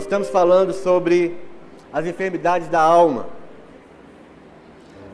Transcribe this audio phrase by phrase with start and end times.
[0.00, 1.36] Nós estamos falando sobre
[1.92, 3.26] as enfermidades da alma.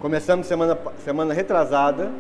[0.01, 2.13] Começamos semana, semana retrasada.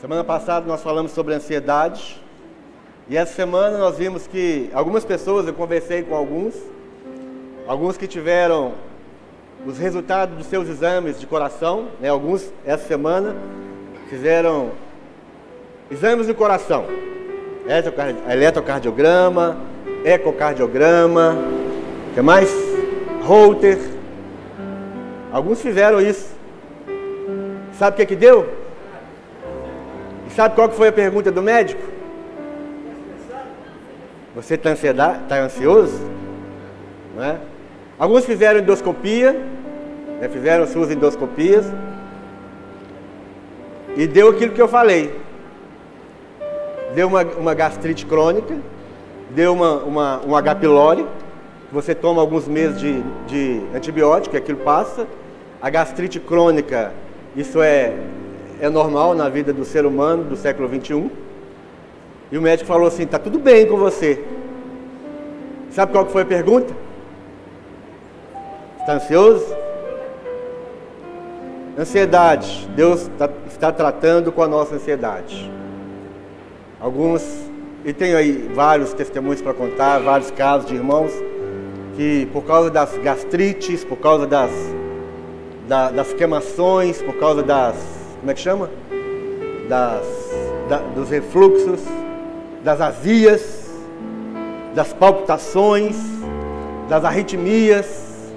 [0.00, 2.20] Semana passada nós falamos sobre ansiedade.
[3.08, 6.56] E essa semana nós vimos que algumas pessoas, eu conversei com alguns,
[7.68, 8.72] alguns que tiveram
[9.64, 13.36] os resultados dos seus exames de coração, né, alguns essa semana
[14.08, 14.72] fizeram
[15.88, 16.84] exames do coração,
[18.28, 19.69] eletrocardiograma,
[20.04, 21.36] ecocardiograma,
[22.10, 22.50] o que mais?
[23.22, 23.78] Holter.
[25.32, 26.28] Alguns fizeram isso.
[27.78, 28.48] Sabe o que que deu?
[30.26, 31.82] E sabe qual que foi a pergunta do médico?
[34.34, 34.74] Você está
[35.28, 36.00] tá ansioso?
[37.16, 37.38] Não é?
[37.98, 39.32] Alguns fizeram endoscopia,
[40.20, 41.66] né, fizeram suas endoscopias,
[43.96, 45.20] e deu aquilo que eu falei.
[46.94, 48.56] Deu uma, uma gastrite crônica,
[49.34, 50.54] deu uma, uma, um H.
[50.56, 51.06] pylori,
[51.72, 55.06] você toma alguns meses de, de antibiótico, aquilo passa.
[55.62, 56.92] A gastrite crônica,
[57.36, 57.94] isso é,
[58.60, 61.10] é normal na vida do ser humano do século 21.
[62.32, 64.24] E o médico falou assim: está tudo bem com você.
[65.70, 66.74] Sabe qual que foi a pergunta?
[68.80, 69.54] Está ansioso?
[71.78, 72.68] Ansiedade.
[72.74, 75.50] Deus tá, está tratando com a nossa ansiedade.
[76.80, 77.49] Alguns,
[77.84, 81.12] e tenho aí vários testemunhos para contar, vários casos de irmãos
[81.96, 84.50] que por causa das gastrites, por causa das,
[85.66, 87.76] da, das queimações, por causa das,
[88.20, 88.70] como é que chama?
[89.68, 90.06] Das,
[90.68, 91.80] da, dos refluxos,
[92.62, 93.70] das azias,
[94.74, 95.96] das palpitações,
[96.88, 98.32] das arritmias,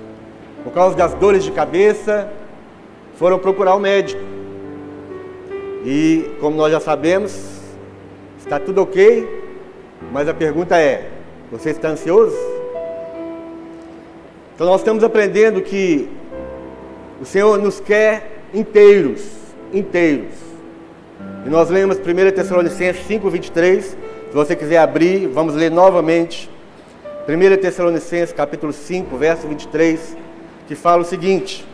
[0.64, 2.30] por causa das dores de cabeça,
[3.18, 4.22] foram procurar o médico.
[5.86, 7.53] E como nós já sabemos,
[8.44, 9.28] está tudo ok,
[10.12, 11.10] mas a pergunta é:
[11.52, 12.36] você está ansioso?
[14.54, 16.10] Então nós estamos aprendendo que
[17.22, 19.22] o Senhor nos quer inteiros,
[19.74, 20.34] inteiros.
[21.46, 23.82] E nós lemos 1 Tessalonicenses 5:23.
[23.82, 23.98] Se
[24.34, 26.50] você quiser abrir, vamos ler novamente.
[27.28, 30.18] 1 Tessalonicenses capítulo 5, verso 23
[30.68, 31.66] que fala o seguinte: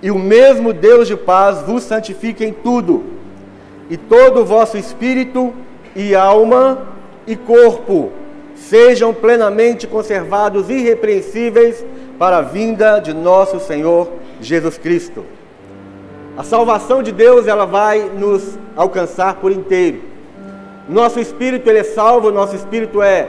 [0.00, 3.04] E o mesmo Deus de paz vos santifique em tudo,
[3.90, 5.52] e todo o vosso espírito
[5.96, 6.86] e alma
[7.26, 8.12] e corpo
[8.54, 11.84] sejam plenamente conservados irrepreensíveis
[12.18, 15.24] para a vinda de nosso Senhor Jesus Cristo.
[16.36, 20.02] A salvação de Deus ela vai nos alcançar por inteiro.
[20.86, 23.28] Nosso espírito ele é salvo, nosso espírito é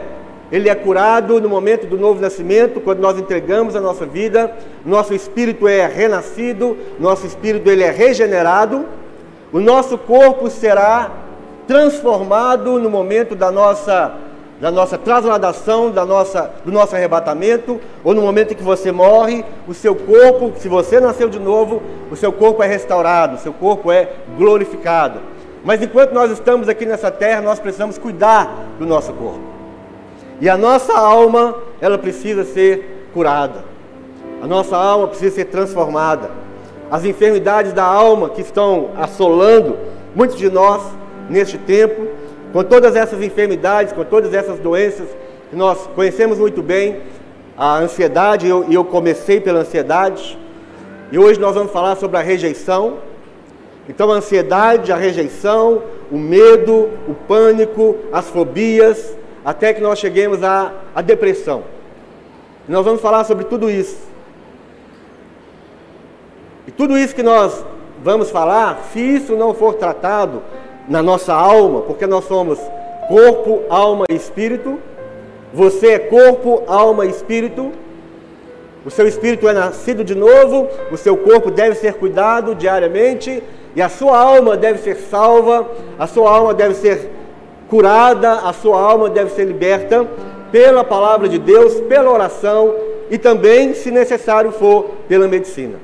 [0.50, 5.14] ele é curado no momento do novo nascimento, quando nós entregamos a nossa vida, nosso
[5.14, 8.86] espírito é renascido, nosso espírito ele é regenerado,
[9.52, 11.12] o nosso corpo será
[11.68, 14.16] transformado no momento da nossa
[14.60, 19.46] da nossa trasladação, da nossa, do nosso arrebatamento, ou no momento em que você morre,
[19.68, 23.54] o seu corpo, se você nasceu de novo, o seu corpo é restaurado, o seu
[23.54, 25.20] corpo é glorificado.
[25.64, 29.42] Mas enquanto nós estamos aqui nessa terra, nós precisamos cuidar do nosso corpo.
[30.42, 33.64] E a nossa alma, ela precisa ser curada.
[34.42, 36.32] A nossa alma precisa ser transformada.
[36.90, 39.78] As enfermidades da alma que estão assolando
[40.16, 40.82] muitos de nós
[41.30, 42.08] neste tempo,
[42.54, 45.08] com todas essas enfermidades, com todas essas doenças
[45.50, 47.02] que nós conhecemos muito bem,
[47.58, 50.38] a ansiedade, e eu, eu comecei pela ansiedade,
[51.12, 52.98] e hoje nós vamos falar sobre a rejeição.
[53.90, 60.44] Então, a ansiedade, a rejeição, o medo, o pânico, as fobias, até que nós cheguemos
[60.44, 61.64] à, à depressão.
[62.68, 63.98] E nós vamos falar sobre tudo isso.
[66.68, 67.64] E tudo isso que nós
[68.04, 70.44] vamos falar, se isso não for tratado
[70.88, 72.60] na nossa alma, porque nós somos
[73.08, 74.80] corpo, alma e espírito,
[75.54, 77.72] você é corpo, alma e espírito.
[78.86, 83.44] O seu espírito é nascido de novo, o seu corpo deve ser cuidado diariamente
[83.76, 85.68] e a sua alma deve ser salva,
[86.00, 87.10] a sua alma deve ser
[87.70, 90.08] curada, a sua alma deve ser liberta
[90.52, 92.74] pela palavra de Deus, pela oração
[93.10, 95.76] e também, se necessário for, pela medicina.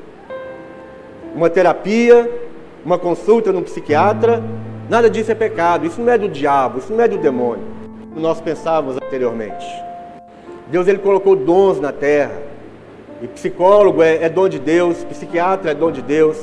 [1.36, 2.30] Uma terapia,
[2.86, 4.42] uma consulta no psiquiatra,
[4.89, 7.65] nada disso é pecado, isso não é do diabo, isso não é do demônio,
[8.09, 9.65] como nós pensávamos anteriormente.
[10.68, 12.41] Deus ele colocou dons na terra,
[13.21, 16.38] e psicólogo é, é dom de Deus, psiquiatra é dom de Deus,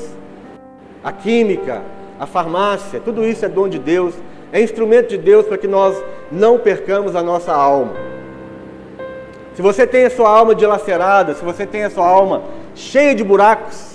[1.04, 1.82] a química,
[2.18, 4.14] a farmácia, tudo isso é dom de Deus
[4.52, 5.96] é instrumento de Deus para que nós
[6.30, 7.92] não percamos a nossa alma.
[9.54, 12.42] Se você tem a sua alma dilacerada, se você tem a sua alma
[12.74, 13.89] cheia de buracos,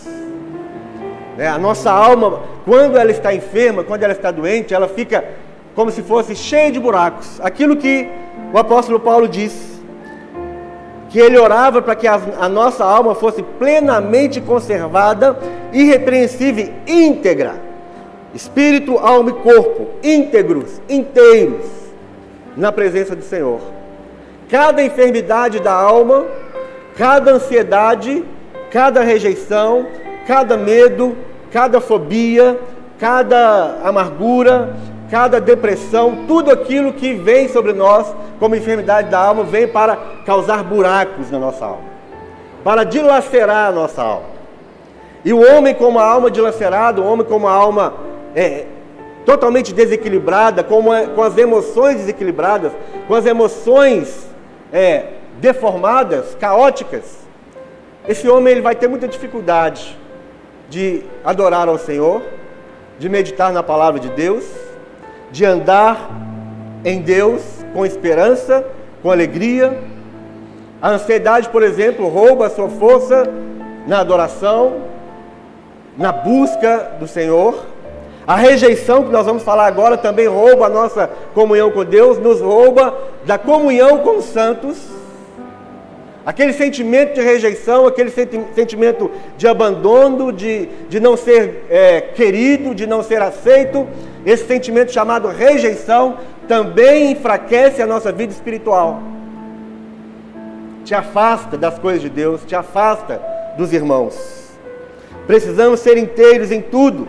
[1.38, 5.24] né, a nossa alma, quando ela está enferma, quando ela está doente, ela fica
[5.76, 7.40] como se fosse cheia de buracos.
[7.42, 8.10] Aquilo que
[8.54, 9.76] o apóstolo Paulo diz,
[11.10, 15.38] que ele orava para que a, a, nossa alma fosse plenamente conservada,
[15.72, 17.56] irrepreensível, íntegra.
[18.34, 21.66] Espírito, alma e corpo, íntegros, inteiros,
[22.58, 23.62] na presença do Senhor.
[24.50, 26.26] Cada enfermidade da alma,
[26.98, 28.26] cada ansiedade,
[28.70, 29.88] cada rejeição,
[30.28, 31.16] cada medo,
[31.52, 32.60] cada fobia,
[33.00, 34.76] cada amargura,
[35.10, 40.64] cada depressão, tudo aquilo que vem sobre nós como enfermidade da alma vem para causar
[40.64, 41.84] buracos na nossa alma,
[42.64, 44.36] para dilacerar a nossa alma.
[45.24, 47.94] E o homem com uma alma dilacerada, o homem com uma alma
[48.36, 48.66] é,
[49.26, 52.72] totalmente desequilibrada, com, uma, com as emoções desequilibradas,
[53.08, 54.28] com as emoções
[54.72, 55.06] é,
[55.40, 57.26] deformadas, caóticas,
[58.08, 59.98] esse homem ele vai ter muita dificuldade
[60.70, 62.22] de adorar ao Senhor,
[62.98, 64.46] de meditar na palavra de Deus,
[65.32, 66.10] de andar
[66.84, 67.42] em Deus
[67.74, 68.66] com esperança,
[69.02, 69.78] com alegria.
[70.82, 73.28] A ansiedade, por exemplo, rouba a sua força
[73.88, 74.82] na adoração,
[75.98, 77.56] na busca do Senhor.
[78.28, 82.42] A rejeição, que nós vamos falar agora, também rouba a nossa comunhão com Deus, nos
[82.42, 82.94] rouba
[83.26, 84.78] da comunhão com os santos.
[86.26, 92.88] Aquele sentimento de rejeição, aquele sentimento de abandono, de, de não ser é, querido, de
[92.88, 93.88] não ser aceito,
[94.26, 96.18] esse sentimento chamado rejeição
[96.48, 99.04] também enfraquece a nossa vida espiritual.
[100.84, 103.22] Te afasta das coisas de Deus, te afasta
[103.56, 104.50] dos irmãos.
[105.28, 107.08] Precisamos ser inteiros em tudo,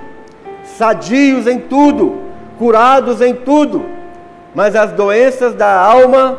[0.76, 2.20] sadios em tudo,
[2.58, 3.86] curados em tudo,
[4.54, 6.38] mas as doenças da alma,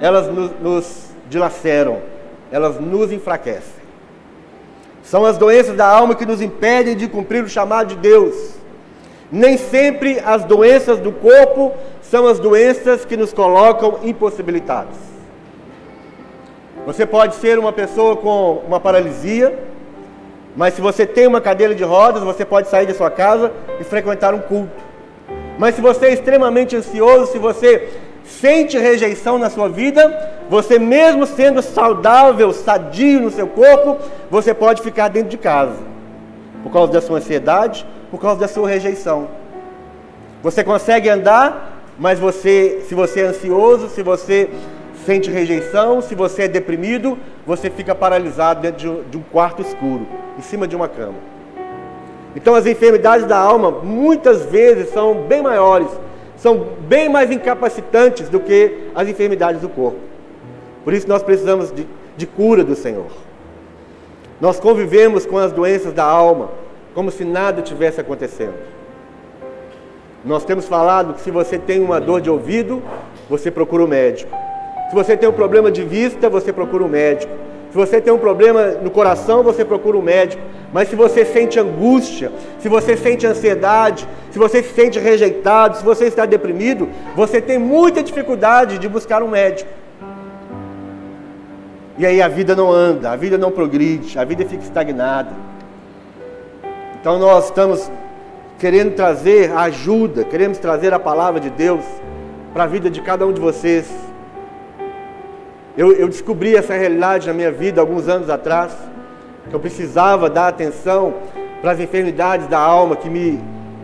[0.00, 1.98] elas nos, nos dilaceram,
[2.50, 3.78] elas nos enfraquecem.
[5.02, 8.54] São as doenças da alma que nos impedem de cumprir o chamado de Deus.
[9.30, 11.72] Nem sempre as doenças do corpo
[12.02, 14.96] são as doenças que nos colocam impossibilitados.
[16.86, 19.58] Você pode ser uma pessoa com uma paralisia,
[20.56, 23.84] mas se você tem uma cadeira de rodas, você pode sair da sua casa e
[23.84, 24.88] frequentar um culto.
[25.58, 27.88] Mas se você é extremamente ansioso, se você
[28.28, 33.96] sente rejeição na sua vida, você mesmo sendo saudável, sadio no seu corpo,
[34.30, 35.76] você pode ficar dentro de casa.
[36.62, 39.28] Por causa da sua ansiedade, por causa da sua rejeição.
[40.42, 44.48] Você consegue andar, mas você, se você é ansioso, se você
[45.04, 50.06] sente rejeição, se você é deprimido, você fica paralisado dentro de um, quarto escuro,
[50.38, 51.16] em cima de uma cama.
[52.36, 55.88] Então as enfermidades da alma muitas vezes são bem maiores
[56.38, 59.98] são bem mais incapacitantes do que as enfermidades do corpo.
[60.84, 61.86] Por isso nós precisamos de,
[62.16, 63.10] de cura do Senhor.
[64.40, 66.50] Nós convivemos com as doenças da alma
[66.94, 68.54] como se nada tivesse acontecendo.
[70.24, 72.82] Nós temos falado que se você tem uma dor de ouvido,
[73.28, 74.30] você procura o um médico.
[74.88, 77.32] Se você tem um problema de vista, você procura o um médico.
[77.70, 80.42] Se você tem um problema no coração, você procura um médico.
[80.72, 85.84] Mas se você sente angústia, se você sente ansiedade, se você se sente rejeitado, se
[85.84, 89.70] você está deprimido, você tem muita dificuldade de buscar um médico.
[91.96, 95.32] E aí a vida não anda, a vida não progride, a vida fica estagnada.
[97.00, 97.90] Então nós estamos
[98.58, 101.84] querendo trazer ajuda, queremos trazer a palavra de Deus
[102.52, 104.07] para a vida de cada um de vocês.
[105.78, 108.76] Eu, eu descobri essa realidade na minha vida alguns anos atrás,
[109.48, 111.14] que eu precisava dar atenção
[111.60, 113.38] para as enfermidades da alma que me,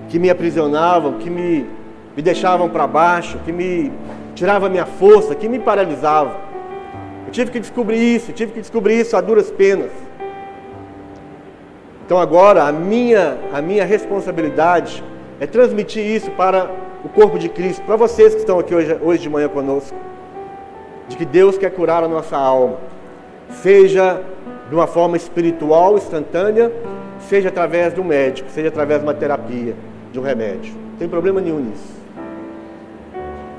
[0.09, 1.65] que me aprisionavam, que me,
[2.17, 3.93] me deixavam para baixo, que me
[4.35, 6.35] tiravam a minha força, que me paralisavam.
[7.29, 9.93] Eu tive que descobrir isso, tive que descobrir isso a duras penas.
[12.05, 15.05] Então agora a minha, a minha responsabilidade
[15.39, 16.69] é transmitir isso para
[17.05, 19.97] o corpo de Cristo, para vocês que estão aqui hoje, hoje de manhã conosco
[21.09, 22.77] de que Deus quer curar a nossa alma,
[23.63, 24.21] seja
[24.69, 26.73] de uma forma espiritual, instantânea,
[27.29, 29.75] seja através de um médico, seja através de uma terapia,
[30.13, 30.75] de um remédio.
[30.93, 31.95] Não tem problema nenhum nisso.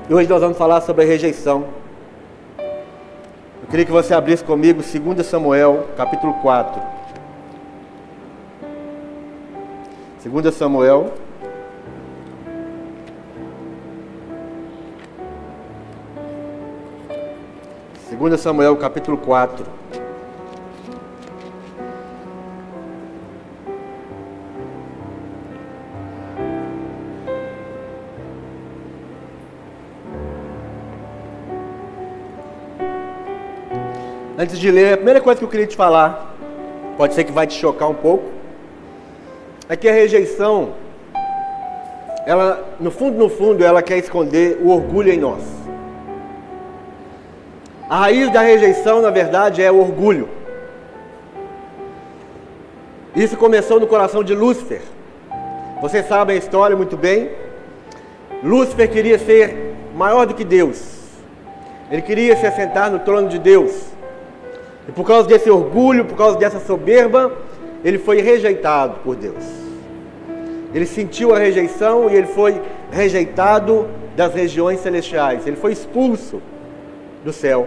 [0.08, 1.64] E hoje nós vamos falar sobre a rejeição.
[2.58, 6.80] Eu queria que você abrisse comigo 2 Samuel, capítulo 4.
[10.24, 11.12] 2 Samuel,
[18.18, 19.66] 2 Samuel capítulo 4.
[34.38, 36.34] Antes de ler, a primeira coisa que eu queria te falar,
[36.96, 38.30] pode ser que vai te chocar um pouco,
[39.68, 40.70] é que a rejeição,
[42.24, 45.65] ela, no fundo, no fundo, ela quer esconder o orgulho em nós.
[47.88, 50.28] A raiz da rejeição, na verdade, é o orgulho.
[53.14, 54.82] Isso começou no coração de Lúcifer.
[55.80, 57.30] Vocês sabem a história muito bem.
[58.42, 60.96] Lúcifer queria ser maior do que Deus.
[61.88, 63.70] Ele queria se assentar no trono de Deus.
[64.88, 67.32] E por causa desse orgulho, por causa dessa soberba,
[67.84, 69.44] ele foi rejeitado por Deus.
[70.74, 75.46] Ele sentiu a rejeição e ele foi rejeitado das regiões celestiais.
[75.46, 76.42] Ele foi expulso
[77.26, 77.66] do céu.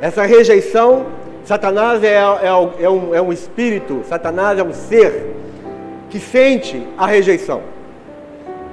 [0.00, 1.06] Essa rejeição,
[1.44, 5.32] Satanás é, é, é, um, é um espírito, Satanás é um ser
[6.10, 7.62] que sente a rejeição.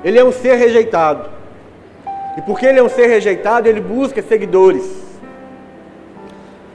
[0.03, 1.29] Ele é um ser rejeitado.
[2.35, 4.85] E porque ele é um ser rejeitado, ele busca seguidores.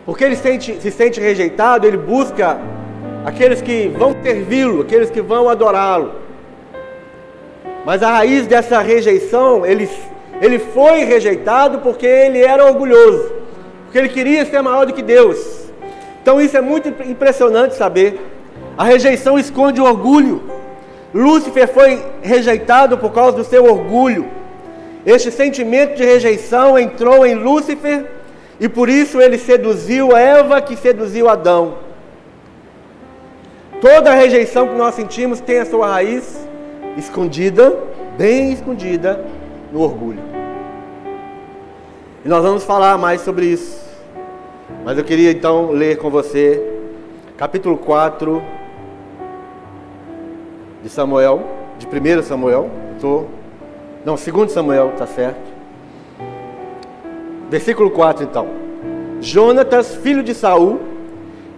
[0.05, 2.61] Porque ele sente, se sente rejeitado, ele busca
[3.25, 6.13] aqueles que vão servi-lo, aqueles que vão adorá-lo.
[7.85, 9.89] Mas a raiz dessa rejeição, ele,
[10.41, 13.33] ele foi rejeitado porque ele era orgulhoso,
[13.85, 15.67] porque ele queria ser maior do que Deus.
[16.23, 18.21] Então isso é muito impressionante saber.
[18.77, 20.43] A rejeição esconde o orgulho.
[21.15, 24.27] Lúcifer foi rejeitado por causa do seu orgulho.
[25.07, 28.05] Este sentimento de rejeição entrou em Lúcifer
[28.59, 31.79] e por isso ele seduziu Eva, que seduziu Adão.
[33.81, 36.47] Toda rejeição que nós sentimos tem a sua raiz
[36.97, 37.73] escondida,
[38.19, 39.25] bem escondida,
[39.73, 40.21] no orgulho.
[42.25, 43.85] E nós vamos falar mais sobre isso.
[44.85, 46.75] Mas eu queria então ler com você
[47.37, 48.43] capítulo 4
[50.83, 51.43] de Samuel,
[51.79, 52.71] de 1 Samuel.
[52.95, 53.29] Estou
[54.05, 55.41] não, 2 Samuel, está certo.
[57.51, 58.47] Versículo 4 então.
[59.21, 60.81] Jonatas, filho de Saul,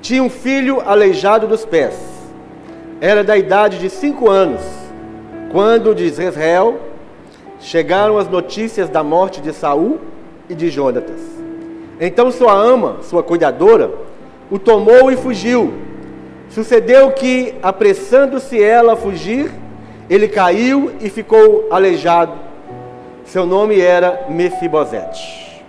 [0.01, 1.95] tinha um filho aleijado dos pés.
[3.01, 4.63] Era da idade de cinco anos,
[5.53, 6.79] quando de Israel
[7.61, 9.99] chegaram as notícias da morte de Saul
[10.49, 11.21] e de Jonatas.
[12.01, 13.91] Então sua ama, sua cuidadora,
[14.51, 15.75] o tomou e fugiu.
[16.49, 19.51] Sucedeu que, apressando-se ela a fugir,
[20.09, 22.33] ele caiu e ficou aleijado.
[23.25, 25.63] Seu nome era Mefibosete.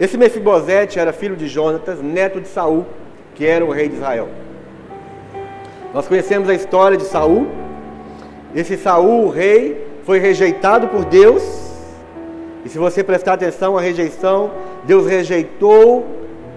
[0.00, 2.86] Esse Mefibosete era filho de Jonatas, neto de Saul,
[3.34, 4.28] que era o rei de Israel.
[5.92, 7.46] Nós conhecemos a história de Saul.
[8.54, 11.42] Esse Saul, o rei, foi rejeitado por Deus.
[12.64, 14.50] E se você prestar atenção, a rejeição,
[14.84, 16.06] Deus rejeitou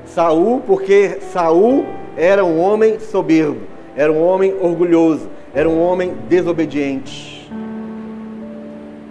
[0.05, 1.85] Saul porque Saul
[2.15, 3.61] era um homem soberbo,
[3.95, 7.51] era um homem orgulhoso, era um homem desobediente.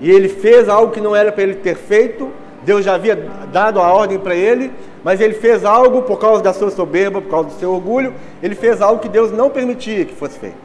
[0.01, 2.31] E ele fez algo que não era para ele ter feito,
[2.65, 3.17] Deus já havia
[3.53, 4.73] dado a ordem para ele,
[5.05, 8.13] mas ele fez algo por causa da sua soberba, por causa do seu orgulho,
[8.43, 10.57] ele fez algo que Deus não permitia que fosse feito.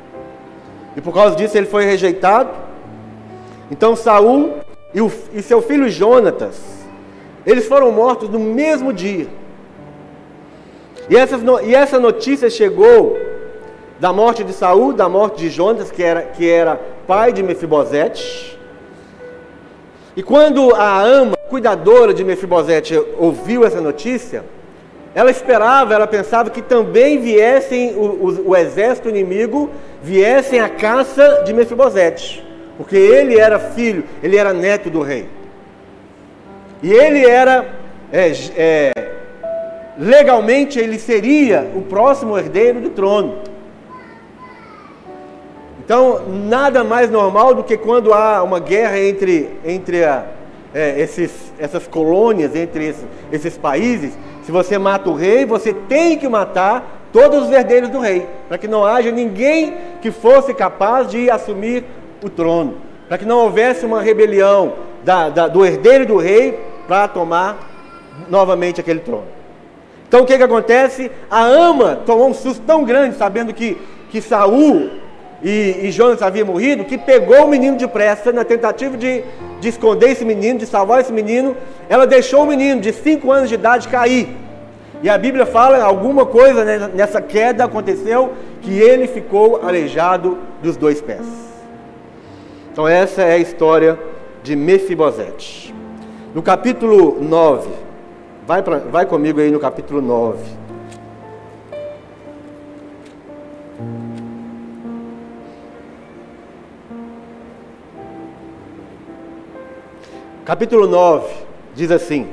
[0.95, 2.70] E por causa disso ele foi rejeitado.
[3.71, 4.55] Então Saul
[4.93, 6.59] e, o, e seu filho Jonatas,
[7.45, 9.27] eles foram mortos no mesmo dia.
[11.09, 13.17] E, essas, e essa notícia chegou
[13.99, 18.59] da morte de Saul, da morte de Jonas, que era, que era pai de Mefibosete.
[20.15, 24.43] E quando a ama, cuidadora de Mefibosete, ouviu essa notícia,
[25.15, 29.69] ela esperava, ela pensava que também viessem o, o, o exército inimigo,
[30.01, 32.45] viessem a caça de Mefibosete,
[32.77, 35.27] porque ele era filho, ele era neto do rei.
[36.81, 37.65] E ele era,
[38.11, 38.91] é, é,
[39.97, 43.39] legalmente, ele seria o próximo herdeiro do trono.
[45.83, 50.25] Então, nada mais normal do que quando há uma guerra entre, entre a,
[50.73, 54.17] é, esses, essas colônias, entre esses, esses países.
[54.43, 58.57] Se você mata o rei, você tem que matar todos os herdeiros do rei, para
[58.57, 61.83] que não haja ninguém que fosse capaz de assumir
[62.23, 62.75] o trono,
[63.07, 64.73] para que não houvesse uma rebelião
[65.03, 67.57] da, da, do herdeiro do rei para tomar
[68.29, 69.25] novamente aquele trono.
[70.07, 71.09] Então o que, que acontece?
[71.29, 73.77] A ama tomou um susto tão grande, sabendo que,
[74.09, 74.89] que Saul
[75.41, 79.23] e, e Jonas havia morrido, que pegou o menino depressa, na tentativa de,
[79.59, 81.55] de esconder esse menino, de salvar esse menino,
[81.89, 84.29] ela deixou o menino de 5 anos de idade cair.
[85.01, 91.01] E a Bíblia fala alguma coisa nessa queda aconteceu que ele ficou aleijado dos dois
[91.01, 91.50] pés.
[92.71, 93.99] Então essa é a história
[94.41, 95.75] de Mefibosete.
[96.33, 97.69] No capítulo 9,
[98.47, 100.61] vai, pra, vai comigo aí no capítulo 9.
[110.45, 111.27] capítulo 9,
[111.73, 112.27] diz assim: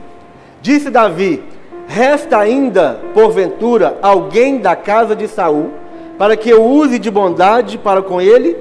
[0.60, 1.42] Disse Davi:
[1.86, 5.70] Resta ainda, porventura, alguém da casa de Saul,
[6.16, 8.56] para que eu use de bondade para com ele,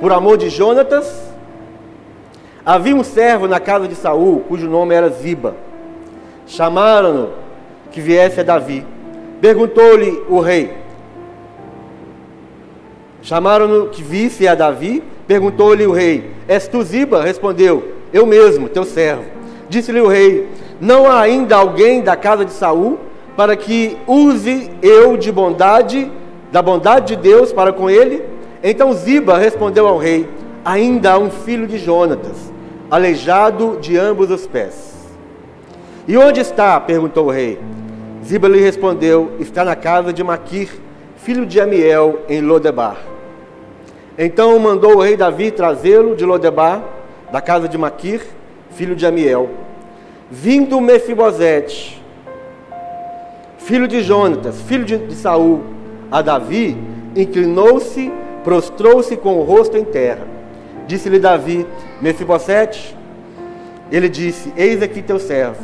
[0.00, 1.28] por amor de Jonatas?
[2.64, 5.56] Havia um servo na casa de Saul, cujo nome era Ziba.
[6.46, 7.30] Chamaram-no
[7.90, 8.84] que viesse a Davi.
[9.40, 10.74] Perguntou-lhe o rei.
[13.22, 15.02] Chamaram-no que visse a Davi.
[15.26, 17.22] Perguntou-lhe o rei: És tu Ziba?
[17.22, 19.24] Respondeu: Eu mesmo, teu servo.
[19.68, 20.48] Disse-lhe o rei:
[20.80, 22.98] Não há ainda alguém da casa de Saul
[23.36, 26.10] para que use eu de bondade,
[26.50, 28.22] da bondade de Deus para com ele?
[28.62, 30.28] Então Ziba respondeu ao rei:
[30.64, 32.52] Ainda há um filho de Jonatas,
[32.90, 34.96] aleijado de ambos os pés.
[36.06, 36.80] E onde está?
[36.80, 37.58] perguntou o rei.
[38.24, 40.68] Ziba lhe respondeu: Está na casa de Maquir,
[41.16, 42.96] filho de Amiel, em Lodebar.
[44.18, 46.82] Então mandou o rei Davi trazê-lo de Lodebar,
[47.30, 48.20] da casa de Maquir,
[48.70, 49.48] filho de Amiel.
[50.30, 52.02] Vindo Mefibosete,
[53.58, 55.62] filho de Jonatas, filho de, de Saul,
[56.10, 56.76] a Davi,
[57.14, 58.10] inclinou-se,
[58.44, 60.26] prostrou-se com o rosto em terra.
[60.86, 61.66] Disse-lhe Davi:
[62.00, 62.96] Mefibosete,
[63.90, 65.62] ele disse: Eis aqui teu servo.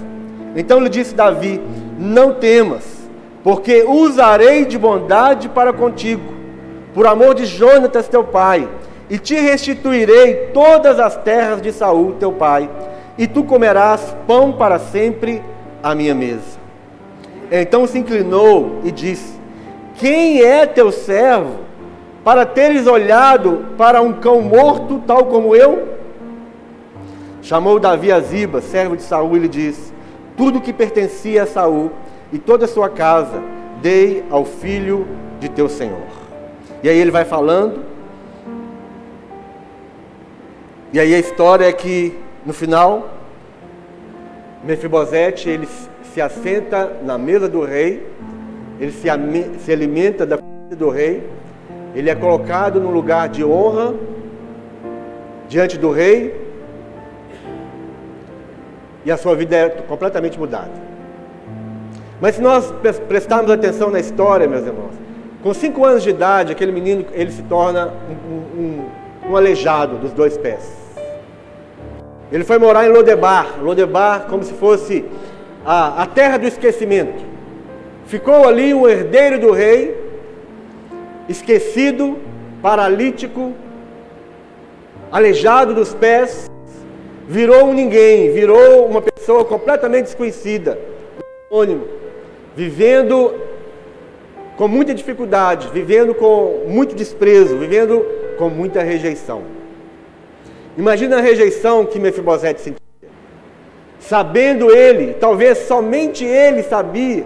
[0.56, 1.60] Então lhe disse Davi:
[1.98, 2.84] Não temas,
[3.42, 6.34] porque usarei de bondade para contigo
[6.94, 8.68] por amor de Jonatas teu pai,
[9.10, 12.70] e te restituirei todas as terras de Saul teu pai,
[13.18, 15.42] e tu comerás pão para sempre
[15.82, 16.62] à minha mesa.
[17.50, 19.34] Então se inclinou e disse:
[19.96, 21.58] Quem é teu servo
[22.24, 25.94] para teres olhado para um cão morto tal como eu?
[27.42, 29.92] Chamou Davi a Ziba, servo de Saul, e lhe disse:
[30.34, 31.92] Tudo que pertencia a Saul
[32.32, 33.42] e toda a sua casa
[33.82, 35.06] dei ao filho
[35.38, 36.08] de teu senhor.
[36.82, 37.84] E aí ele vai falando.
[40.90, 42.16] E aí a história é que
[42.46, 43.10] no final
[44.64, 45.68] Mefibosete ele
[46.14, 48.06] se assenta na mesa do rei,
[48.80, 49.08] ele se,
[49.58, 51.28] se alimenta da comida do rei,
[51.94, 53.94] ele é colocado num lugar de honra
[55.48, 56.42] diante do rei
[59.04, 60.72] e a sua vida é completamente mudada.
[62.20, 62.72] Mas se nós
[63.08, 64.94] prestarmos atenção na história, meus irmãos,
[65.42, 68.84] com cinco anos de idade, aquele menino ele se torna um, um,
[69.30, 70.84] um aleijado dos dois pés.
[72.32, 75.04] Ele foi morar em Lodebar, Lodebar como se fosse
[75.64, 77.22] a, a terra do esquecimento.
[78.06, 79.93] Ficou ali um herdeiro do rei,
[81.28, 82.18] esquecido,
[82.60, 83.52] paralítico,
[85.10, 86.50] aleijado dos pés,
[87.28, 90.78] virou um ninguém, virou uma pessoa completamente desconhecida,
[91.50, 91.86] anônimo,
[92.54, 93.34] vivendo
[94.56, 98.04] com muita dificuldade, vivendo com muito desprezo, vivendo
[98.38, 99.42] com muita rejeição.
[100.76, 102.78] Imagina a rejeição que Mefibosete sentia.
[103.98, 107.24] Sabendo ele, talvez somente ele sabia.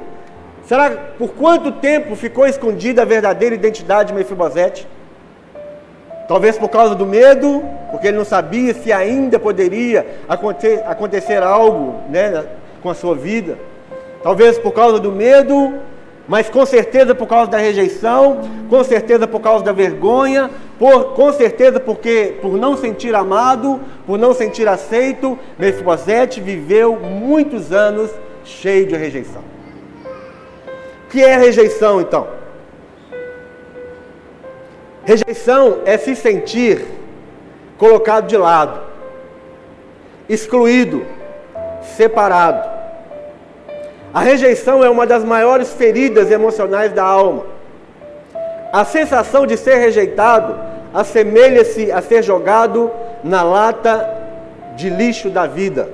[0.69, 4.87] Será por quanto tempo ficou escondida a verdadeira identidade de Mefibosete?
[6.29, 11.95] Talvez por causa do medo, porque ele não sabia se ainda poderia acontecer, acontecer algo
[12.11, 12.45] né,
[12.83, 13.59] com a sua vida.
[14.23, 15.73] Talvez por causa do medo
[16.29, 21.33] mas com certeza por causa da rejeição, com certeza por causa da vergonha, por, com
[21.33, 28.11] certeza porque por não sentir amado, por não sentir aceito, Mefibosete viveu muitos anos
[28.45, 29.48] cheio de rejeição.
[31.09, 32.29] Que é rejeição então?
[35.05, 36.85] Rejeição é se sentir
[37.79, 38.81] colocado de lado,
[40.29, 41.07] excluído,
[41.97, 42.69] separado.
[44.13, 47.47] A rejeição é uma das maiores feridas emocionais da alma.
[48.71, 50.59] A sensação de ser rejeitado
[50.93, 52.91] assemelha-se a ser jogado
[53.25, 54.09] na lata
[54.77, 55.89] de lixo da vida.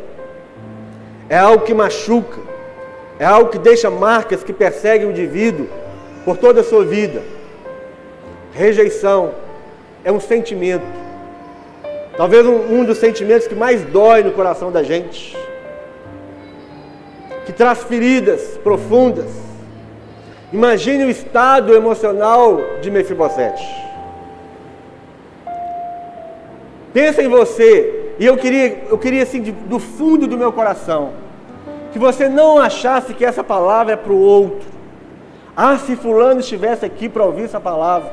[1.29, 2.41] É algo que machuca,
[3.19, 5.69] é algo que deixa marcas que perseguem o indivíduo
[6.25, 7.23] por toda a sua vida.
[8.53, 9.33] Rejeição
[10.05, 10.85] é um sentimento,
[12.17, 15.37] talvez um, um dos sentimentos que mais dói no coração da gente
[17.45, 19.27] que traz feridas profundas.
[20.53, 23.65] Imagine o estado emocional de Mefibosete.
[26.93, 31.13] Pensa em você, e eu queria, eu queria assim, de, do fundo do meu coração,
[31.95, 34.67] que você não achasse que essa palavra é para o outro.
[35.57, 38.11] Ah, se fulano estivesse aqui para ouvir essa palavra.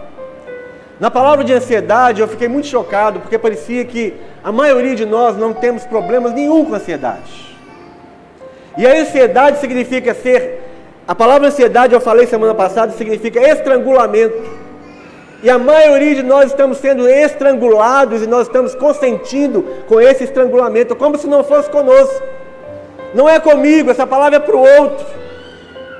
[1.00, 4.13] Na palavra de ansiedade, eu fiquei muito chocado, porque parecia que
[4.44, 7.58] a maioria de nós não temos problemas nenhum com ansiedade.
[8.78, 10.62] E a ansiedade significa ser.
[11.08, 14.38] A palavra ansiedade, eu falei semana passada, significa estrangulamento.
[15.41, 20.96] E a maioria de nós estamos sendo estrangulados e nós estamos consentindo com esse estrangulamento,
[20.96, 22.40] como se não fosse conosco.
[23.13, 25.06] Não é comigo, essa palavra é para o outro.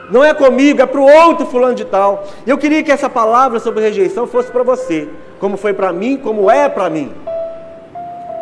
[0.10, 2.26] Não é comigo, é para o outro fulano de tal.
[2.46, 5.08] E eu queria que essa palavra sobre rejeição fosse para você,
[5.40, 7.12] como foi para mim, como é para mim.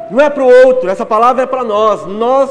[0.10, 2.06] Não é para o outro, essa palavra é para nós.
[2.08, 2.50] Nós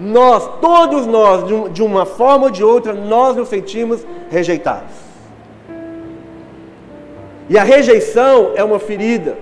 [0.00, 4.94] nós, todos nós, de uma forma ou de outra, nós nos sentimos rejeitados.
[7.50, 9.36] E a rejeição é uma ferida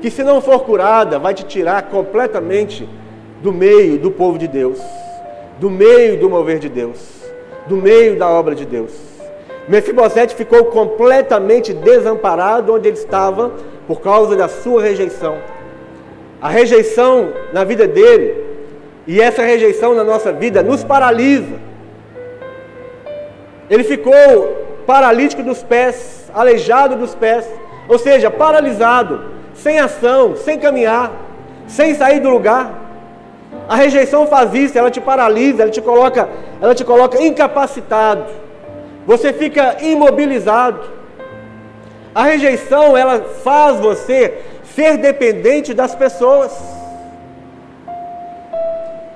[0.00, 2.88] que, se não for curada, vai te tirar completamente
[3.42, 4.78] do meio do povo de Deus,
[5.58, 6.98] do meio do mover de Deus,
[7.66, 8.92] do meio da obra de Deus.
[9.68, 13.52] Mefibosete ficou completamente desamparado onde ele estava
[13.86, 15.36] por causa da sua rejeição.
[16.40, 18.44] A rejeição na vida dele
[19.06, 21.56] e essa rejeição na nossa vida nos paralisa.
[23.68, 24.12] Ele ficou
[24.86, 27.46] paralítico dos pés, aleijado dos pés,
[27.88, 31.12] ou seja, paralisado, sem ação, sem caminhar,
[31.66, 32.87] sem sair do lugar.
[33.68, 36.26] A rejeição faz isso, ela te paralisa, ela te coloca,
[36.60, 38.24] ela te coloca incapacitado.
[39.06, 40.80] Você fica imobilizado.
[42.14, 44.38] A rejeição, ela faz você
[44.74, 46.50] ser dependente das pessoas.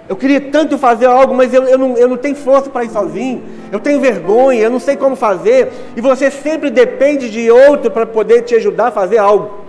[0.07, 2.91] Eu queria tanto fazer algo, mas eu, eu, não, eu não tenho força para ir
[2.91, 3.43] sozinho.
[3.71, 5.73] Eu tenho vergonha, eu não sei como fazer.
[5.97, 9.62] E você sempre depende de outro para poder te ajudar a fazer algo.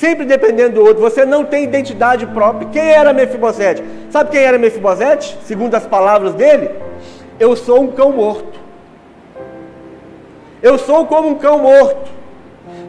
[0.00, 1.02] Sempre dependendo do outro.
[1.02, 2.68] Você não tem identidade própria.
[2.68, 3.82] Quem era Mefibosete?
[4.10, 5.38] Sabe quem era Mefibosete?
[5.44, 6.70] Segundo as palavras dele,
[7.40, 8.58] eu sou um cão morto.
[10.62, 12.10] Eu sou como um cão morto.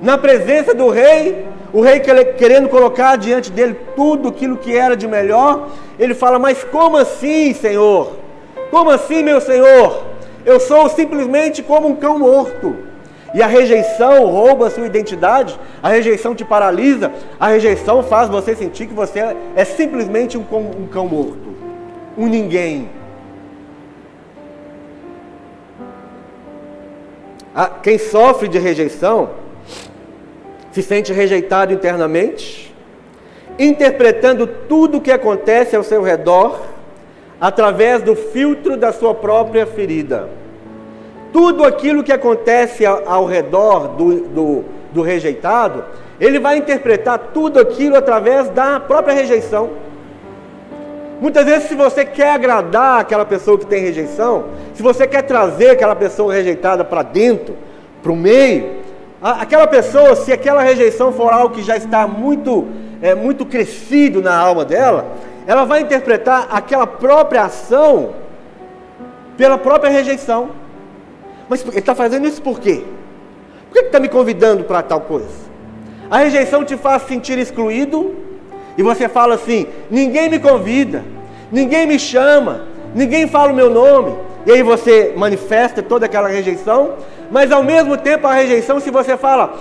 [0.02, 2.02] Na presença do rei, o rei
[2.38, 7.54] querendo colocar diante dele tudo aquilo que era de melhor, ele fala: Mas como assim,
[7.54, 8.18] Senhor?
[8.70, 10.04] Como assim, meu Senhor?
[10.46, 12.76] Eu sou simplesmente como um cão morto.
[13.34, 18.56] E a rejeição rouba a sua identidade, a rejeição te paralisa, a rejeição faz você
[18.56, 21.56] sentir que você é simplesmente um cão, um cão morto,
[22.18, 22.90] um ninguém.
[27.82, 29.32] Quem sofre de rejeição
[30.72, 32.74] se sente rejeitado internamente,
[33.58, 36.62] interpretando tudo o que acontece ao seu redor
[37.42, 40.30] através do filtro da sua própria ferida.
[41.32, 45.84] Tudo aquilo que acontece ao redor do, do, do rejeitado,
[46.20, 49.70] ele vai interpretar tudo aquilo através da própria rejeição.
[51.20, 55.72] Muitas vezes, se você quer agradar aquela pessoa que tem rejeição, se você quer trazer
[55.72, 57.56] aquela pessoa rejeitada para dentro,
[58.04, 58.78] para o meio,
[59.20, 62.68] Aquela pessoa, se aquela rejeição for algo que já está muito,
[63.02, 65.08] é, muito crescido na alma dela,
[65.48, 68.12] ela vai interpretar aquela própria ação
[69.36, 70.50] pela própria rejeição.
[71.50, 72.84] Mas ele está fazendo isso por quê?
[73.70, 75.48] Por que está me convidando para tal coisa?
[76.10, 78.16] A rejeição te faz sentir excluído
[78.78, 81.04] e você fala assim: ninguém me convida,
[81.52, 82.62] ninguém me chama,
[82.94, 84.16] ninguém fala o meu nome.
[84.46, 86.94] E aí você manifesta toda aquela rejeição,
[87.30, 89.58] mas ao mesmo tempo a rejeição, se você fala,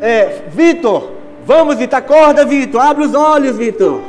[0.00, 1.10] é, Vitor,
[1.44, 4.00] vamos Vitor, acorda Vitor, abre os olhos Vitor.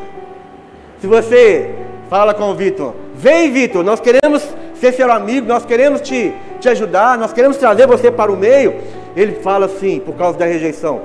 [1.02, 1.76] Se você
[2.10, 6.34] fala com o Vitor, vem Vitor, nós queremos ser seu amigo, nós queremos te,
[6.66, 8.76] te ajudar, nós queremos trazer você para o meio.
[9.16, 11.02] Ele fala assim, por causa da rejeição,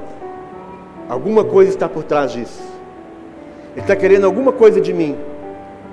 [1.08, 2.62] alguma coisa está por trás disso.
[3.72, 5.16] Ele está querendo alguma coisa de mim.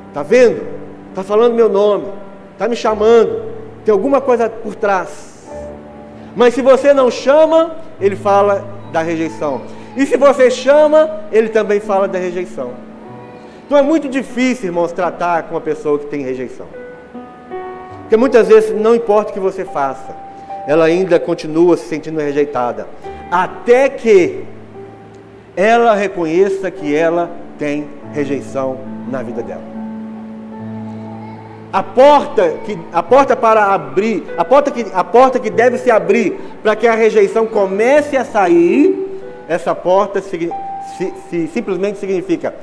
[0.07, 0.65] Está vendo?
[1.09, 2.05] Está falando meu nome,
[2.53, 3.43] está me chamando,
[3.83, 5.45] tem alguma coisa por trás.
[6.35, 9.61] Mas se você não chama, ele fala da rejeição.
[9.95, 12.71] E se você chama, ele também fala da rejeição.
[13.65, 16.67] Então é muito difícil, irmãos, tratar com uma pessoa que tem rejeição.
[18.07, 20.15] Porque muitas vezes, não importa o que você faça,
[20.65, 22.87] ela ainda continua se sentindo rejeitada.
[23.29, 24.45] Até que
[25.57, 28.77] ela reconheça que ela tem rejeição
[29.11, 29.61] na vida dela.
[31.73, 35.91] A porta, que, a porta para abrir, a porta, que, a porta que deve se
[35.91, 40.49] abrir para que a rejeição comece a sair, essa porta se,
[40.97, 42.55] se, se, simplesmente significa: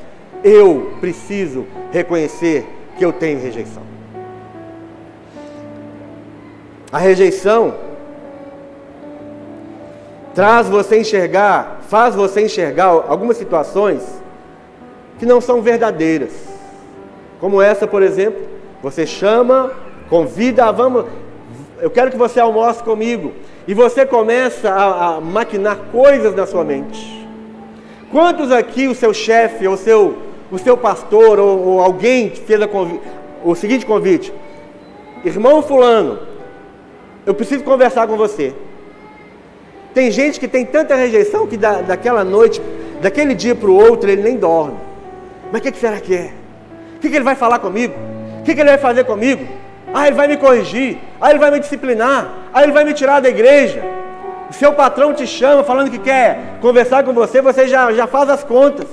[0.42, 3.93] eu preciso reconhecer que eu tenho rejeição.
[6.94, 7.74] A rejeição
[10.32, 14.00] traz você enxergar, faz você enxergar algumas situações
[15.18, 16.30] que não são verdadeiras.
[17.40, 18.46] Como essa, por exemplo,
[18.80, 19.72] você chama,
[20.08, 21.06] convida, vamos,
[21.80, 23.32] eu quero que você almoce comigo.
[23.66, 27.28] E você começa a, a maquinar coisas na sua mente.
[28.12, 30.16] Quantos aqui o seu chefe, ou seu,
[30.48, 32.60] o seu pastor, ou, ou alguém fez
[33.42, 34.32] o seguinte convite:
[35.24, 36.33] Irmão Fulano,
[37.26, 38.54] eu preciso conversar com você.
[39.94, 42.60] Tem gente que tem tanta rejeição que da, daquela noite,
[43.00, 44.76] daquele dia para o outro, ele nem dorme.
[45.52, 46.32] Mas o que, que, será que é?
[46.96, 47.94] O que, que ele vai falar comigo?
[48.40, 49.46] O que, que ele vai fazer comigo?
[49.92, 50.98] Ah, ele vai me corrigir.
[51.20, 52.28] Ah, ele vai me disciplinar.
[52.52, 53.82] Ah, ele vai me tirar da igreja.
[54.50, 58.28] O seu patrão te chama falando que quer conversar com você, você já, já faz
[58.28, 58.86] as contas.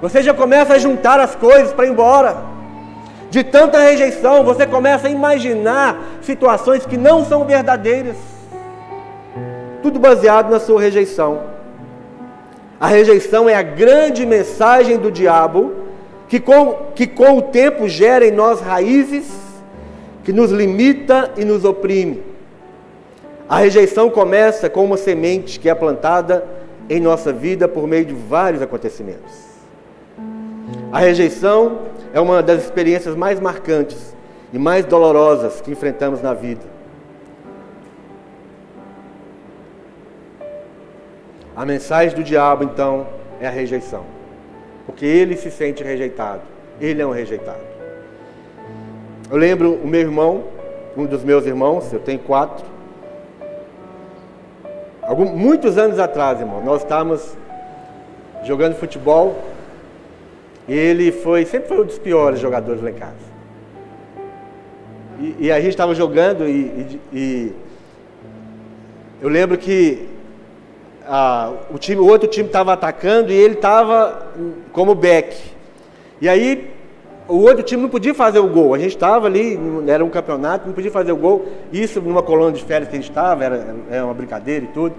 [0.00, 2.36] Você já começa a juntar as coisas para ir embora.
[3.30, 8.16] De tanta rejeição, você começa a imaginar situações que não são verdadeiras.
[9.82, 11.40] Tudo baseado na sua rejeição.
[12.80, 15.74] A rejeição é a grande mensagem do diabo
[16.28, 19.30] que com, que com o tempo gera em nós raízes
[20.24, 22.22] que nos limita e nos oprime.
[23.48, 26.44] A rejeição começa com uma semente que é plantada
[26.88, 29.49] em nossa vida por meio de vários acontecimentos.
[30.92, 31.78] A rejeição
[32.12, 34.14] é uma das experiências mais marcantes
[34.52, 36.62] e mais dolorosas que enfrentamos na vida.
[41.54, 43.06] A mensagem do diabo, então,
[43.40, 44.04] é a rejeição.
[44.86, 46.42] Porque ele se sente rejeitado.
[46.80, 47.60] Ele é um rejeitado.
[49.30, 50.44] Eu lembro o meu irmão,
[50.96, 52.64] um dos meus irmãos, eu tenho quatro,
[55.16, 57.36] muitos anos atrás, irmão, nós estávamos
[58.44, 59.36] jogando futebol
[60.72, 63.30] ele foi, sempre foi um dos piores jogadores lá em casa.
[65.18, 67.52] E, e a gente estava jogando e, e, e,
[69.20, 70.08] eu lembro que
[71.06, 74.28] a, o, time, o outro time estava atacando e ele estava
[74.72, 75.36] como back.
[76.20, 76.70] E aí
[77.26, 78.74] o outro time não podia fazer o gol.
[78.74, 81.46] A gente estava ali, era um campeonato, não podia fazer o gol.
[81.72, 84.94] Isso numa colônia de férias que a gente estava, era, era uma brincadeira e tudo.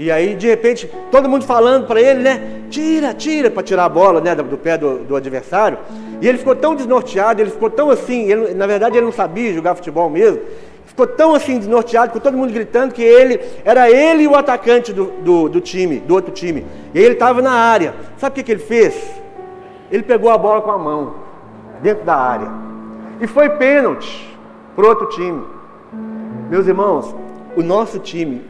[0.00, 2.62] E aí, de repente, todo mundo falando para ele, né?
[2.70, 5.76] Tira, tira, para tirar a bola né, do, pé do, do, adversário.
[6.22, 9.52] E ele ficou tão desnorteado, ele ficou tão assim, ele, na verdade ele não sabia
[9.52, 10.40] jogar futebol mesmo.
[10.86, 15.04] Ficou tão assim desnorteado, com todo mundo gritando que ele era ele o atacante do,
[15.20, 16.64] do, do time, do outro time.
[16.94, 17.94] E ele estava na área.
[18.16, 19.20] Sabe o que, que ele fez?
[19.92, 21.16] Ele pegou a bola com a mão
[21.82, 22.50] dentro da área.
[23.20, 24.34] E foi pênalti
[24.74, 25.44] para outro time.
[26.48, 27.14] Meus irmãos,
[27.54, 28.40] o nosso time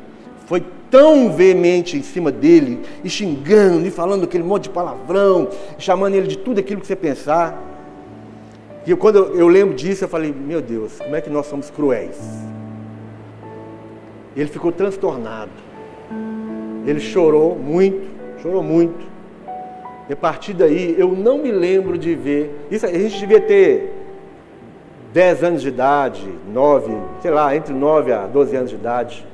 [0.47, 5.49] foi tão veemente em cima dele, e xingando, e falando aquele monte de palavrão,
[5.79, 7.59] chamando ele de tudo aquilo que você pensar.
[8.87, 12.19] E quando eu lembro disso, eu falei, meu Deus, como é que nós somos cruéis?
[14.37, 15.51] Ele ficou transtornado.
[16.87, 18.09] Ele chorou muito,
[18.43, 19.09] chorou muito.
[20.09, 22.67] E a partir daí, eu não me lembro de ver.
[22.71, 23.93] Isso, a gente devia ter
[25.13, 29.30] 10 anos de idade, 9, sei lá, entre 9 a 12 anos de idade.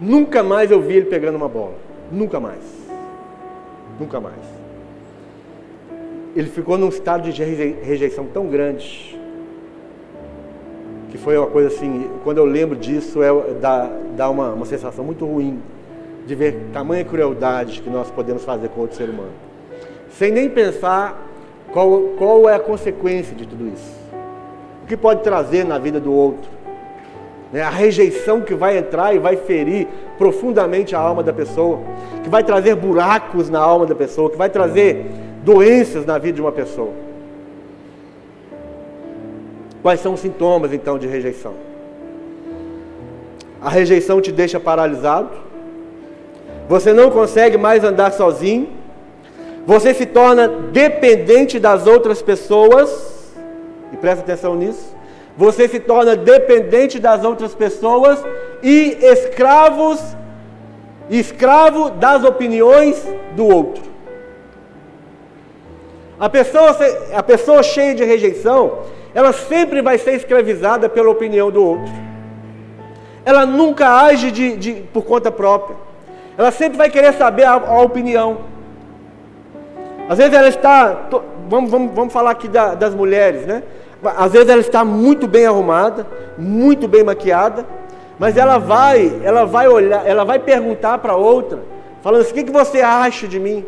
[0.00, 1.74] Nunca mais eu vi ele pegando uma bola.
[2.10, 2.62] Nunca mais.
[3.98, 4.60] Nunca mais.
[6.34, 9.18] Ele ficou num estado de rejeição tão grande
[11.10, 15.04] que foi uma coisa assim, quando eu lembro disso, é, dá, dá uma, uma sensação
[15.04, 15.60] muito ruim
[16.24, 19.50] de ver tamanha crueldade que nós podemos fazer com outro ser humano
[20.20, 21.26] sem nem pensar
[21.72, 23.98] qual, qual é a consequência de tudo isso.
[24.82, 26.50] O que pode trazer na vida do outro.
[27.52, 27.62] Né?
[27.62, 31.80] A rejeição que vai entrar e vai ferir profundamente a alma da pessoa,
[32.22, 35.06] que vai trazer buracos na alma da pessoa, que vai trazer
[35.42, 36.92] doenças na vida de uma pessoa.
[39.82, 41.54] Quais são os sintomas então de rejeição?
[43.60, 45.30] A rejeição te deixa paralisado,
[46.68, 48.68] você não consegue mais andar sozinho,
[49.66, 53.34] você se torna dependente das outras pessoas,
[53.92, 54.99] e presta atenção nisso.
[55.36, 58.22] Você se torna dependente das outras pessoas
[58.62, 60.00] e escravos,
[61.08, 63.02] escravo das opiniões
[63.34, 63.82] do outro.
[66.18, 66.76] A pessoa,
[67.14, 68.80] a pessoa cheia de rejeição,
[69.14, 71.92] ela sempre vai ser escravizada pela opinião do outro.
[73.24, 75.76] Ela nunca age de, de, por conta própria.
[76.36, 78.38] Ela sempre vai querer saber a, a opinião.
[80.08, 81.08] Às vezes ela está,
[81.48, 83.62] vamos, vamos, vamos falar aqui da, das mulheres, né?
[84.02, 86.06] Às vezes ela está muito bem arrumada,
[86.38, 87.66] muito bem maquiada,
[88.18, 91.60] mas ela vai, ela vai olhar, ela vai perguntar para outra,
[92.02, 93.64] falando assim: o que, que você acha de mim?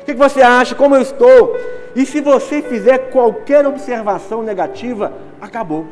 [0.00, 0.74] O que, que você acha?
[0.74, 1.56] Como eu estou?
[1.94, 5.86] E se você fizer qualquer observação negativa, acabou.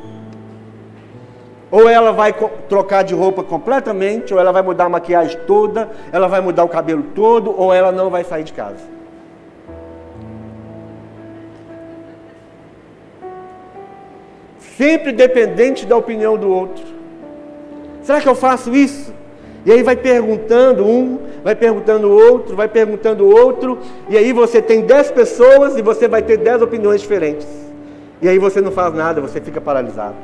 [1.70, 2.32] Ou ela vai
[2.68, 6.68] trocar de roupa completamente, ou ela vai mudar a maquiagem toda, ela vai mudar o
[6.68, 8.94] cabelo todo, ou ela não vai sair de casa.
[14.76, 16.84] Sempre dependente da opinião do outro.
[18.02, 19.12] Será que eu faço isso?
[19.64, 23.78] E aí vai perguntando um, vai perguntando outro, vai perguntando outro,
[24.10, 27.46] e aí você tem dez pessoas e você vai ter dez opiniões diferentes.
[28.20, 30.16] E aí você não faz nada, você fica paralisado.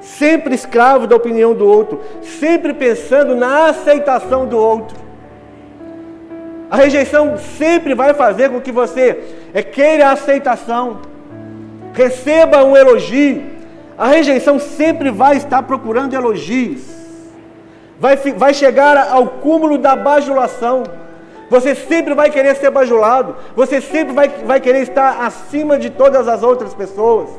[0.00, 4.96] Sempre escravo da opinião do outro, sempre pensando na aceitação do outro.
[6.70, 9.18] A rejeição sempre vai fazer com que você
[9.52, 11.00] é, queira a aceitação
[11.94, 13.42] receba um elogio.
[13.96, 16.82] A rejeição sempre vai estar procurando elogios.
[17.98, 20.82] Vai, vai chegar ao cúmulo da bajulação.
[21.48, 23.36] Você sempre vai querer ser bajulado.
[23.54, 27.30] Você sempre vai, vai querer estar acima de todas as outras pessoas.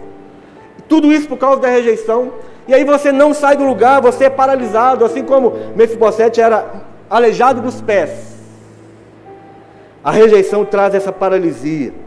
[0.87, 2.31] Tudo isso por causa da rejeição.
[2.67, 6.65] E aí você não sai do lugar, você é paralisado, assim como Mefibosete era
[7.09, 8.35] aleijado dos pés.
[10.03, 12.04] A rejeição traz essa paralisia.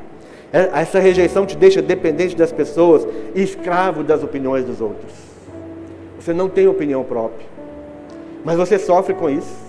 [0.52, 5.12] É, essa rejeição te deixa dependente das pessoas e escravo das opiniões dos outros.
[6.18, 7.46] Você não tem opinião própria,
[8.44, 9.68] mas você sofre com isso.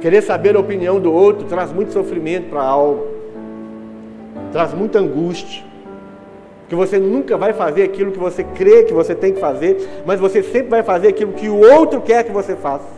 [0.00, 3.02] Querer saber a opinião do outro traz muito sofrimento para a alma,
[4.52, 5.64] traz muita angústia.
[6.68, 10.20] Que você nunca vai fazer aquilo que você crê que você tem que fazer, mas
[10.20, 12.88] você sempre vai fazer aquilo que o outro quer que você faça.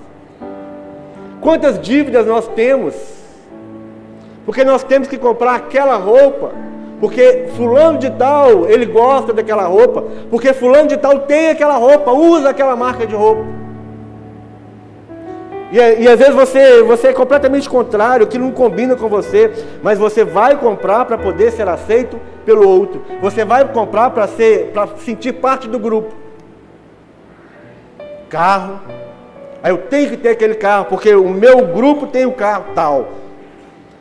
[1.40, 2.94] Quantas dívidas nós temos
[4.46, 6.52] porque nós temos que comprar aquela roupa.
[7.00, 10.04] Porque fulano de tal, ele gosta daquela roupa.
[10.30, 13.44] Porque fulano de tal tem aquela roupa, usa aquela marca de roupa.
[15.72, 19.98] E, e às vezes você, você é completamente contrário, que não combina com você, mas
[19.98, 23.02] você vai comprar para poder ser aceito pelo outro.
[23.20, 26.14] Você vai comprar para ser, para sentir parte do grupo.
[28.30, 28.80] Carro.
[29.60, 32.66] Aí eu tenho que ter aquele carro, porque o meu grupo tem o um carro
[32.72, 33.08] tal.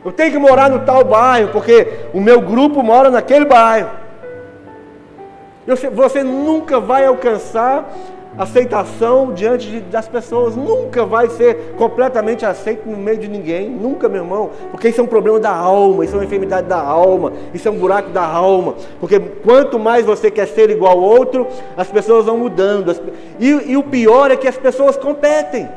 [0.06, 3.90] Eu tenho que morar no tal bairro, porque o meu grupo mora naquele bairro.
[5.92, 7.92] Você nunca vai alcançar
[8.38, 14.22] aceitação diante das pessoas, nunca vai ser completamente aceito no meio de ninguém, nunca, meu
[14.22, 17.66] irmão, porque isso é um problema da alma, isso é uma enfermidade da alma, isso
[17.66, 21.88] é um buraco da alma, porque quanto mais você quer ser igual ao outro, as
[21.88, 22.94] pessoas vão mudando,
[23.40, 25.68] e, e o pior é que as pessoas competem,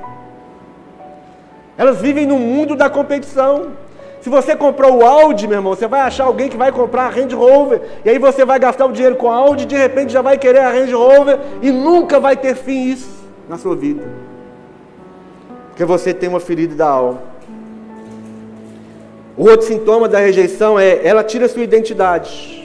[1.75, 3.88] elas vivem no mundo da competição.
[4.21, 7.09] Se você comprou o Audi, meu irmão, você vai achar alguém que vai comprar a
[7.09, 10.11] Range Rover, e aí você vai gastar o dinheiro com a Audi, e de repente
[10.11, 13.09] já vai querer a Range Rover, e nunca vai ter fim isso
[13.47, 14.03] na sua vida.
[15.69, 17.21] Porque você tem uma ferida da alma.
[19.37, 22.57] O outro sintoma da rejeição é ela tira sua identidade.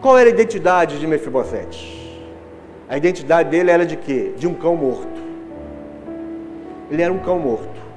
[0.00, 1.98] Qual era a identidade de Mefibosete?
[2.88, 4.32] A identidade dele era de quê?
[4.38, 5.20] De um cão morto.
[6.90, 7.87] Ele era um cão morto.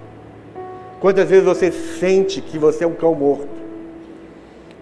[1.02, 3.50] Quantas vezes você sente que você é um cão morto?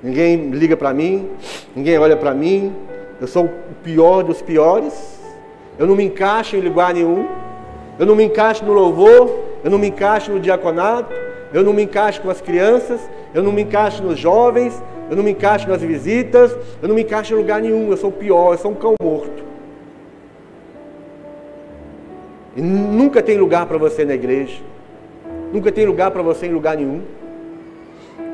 [0.03, 1.29] Ninguém liga para mim,
[1.73, 2.75] ninguém olha para mim,
[3.21, 3.49] eu sou o
[3.81, 5.17] pior dos piores,
[5.77, 7.25] eu não me encaixo em lugar nenhum,
[7.97, 11.13] eu não me encaixo no louvor, eu não me encaixo no diaconato,
[11.53, 12.99] eu não me encaixo com as crianças,
[13.33, 16.51] eu não me encaixo nos jovens, eu não me encaixo nas visitas,
[16.81, 18.93] eu não me encaixo em lugar nenhum, eu sou o pior, eu sou um cão
[19.01, 19.41] morto.
[22.57, 24.59] E nunca tem lugar para você na igreja.
[25.51, 27.01] Nunca tem lugar para você em lugar nenhum.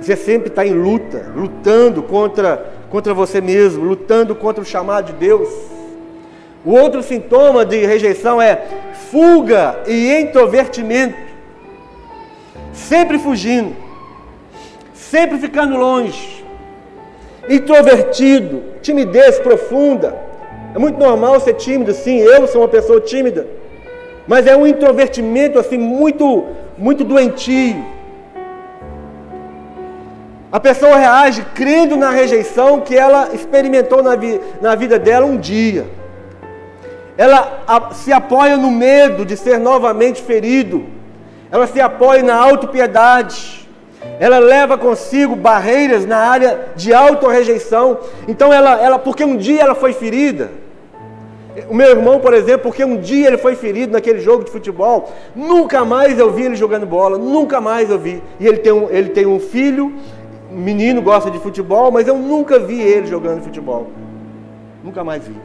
[0.02, 5.14] Você sempre está em luta, lutando contra, contra você mesmo, lutando contra o chamado de
[5.14, 5.50] Deus.
[6.66, 8.62] O outro sintoma de rejeição é
[9.12, 11.16] fuga e introvertimento.
[12.74, 13.74] Sempre fugindo,
[14.94, 16.44] sempre ficando longe,
[17.48, 20.20] introvertido, timidez profunda.
[20.74, 23.48] É muito normal ser tímido, sim, eu sou uma pessoa tímida.
[24.28, 26.46] Mas é um introvertimento assim muito
[26.78, 27.84] muito doentio.
[30.52, 35.38] A pessoa reage crendo na rejeição que ela experimentou na, vi na vida dela um
[35.38, 35.86] dia.
[37.18, 40.86] Ela se apoia no medo de ser novamente ferido.
[41.52, 43.68] Ela se apoia na autopiedade.
[44.20, 48.00] Ela leva consigo barreiras na área de auto-rejeição.
[48.28, 50.52] Então ela, ela, porque um dia ela foi ferida,
[51.70, 55.10] o meu irmão, por exemplo, porque um dia ele foi ferido naquele jogo de futebol,
[55.34, 58.22] nunca mais eu vi ele jogando bola, nunca mais eu vi.
[58.40, 59.94] E ele tem um, ele tem um filho,
[60.52, 63.88] menino gosta de futebol, mas eu nunca vi ele jogando futebol.
[64.84, 65.36] Nunca mais vi.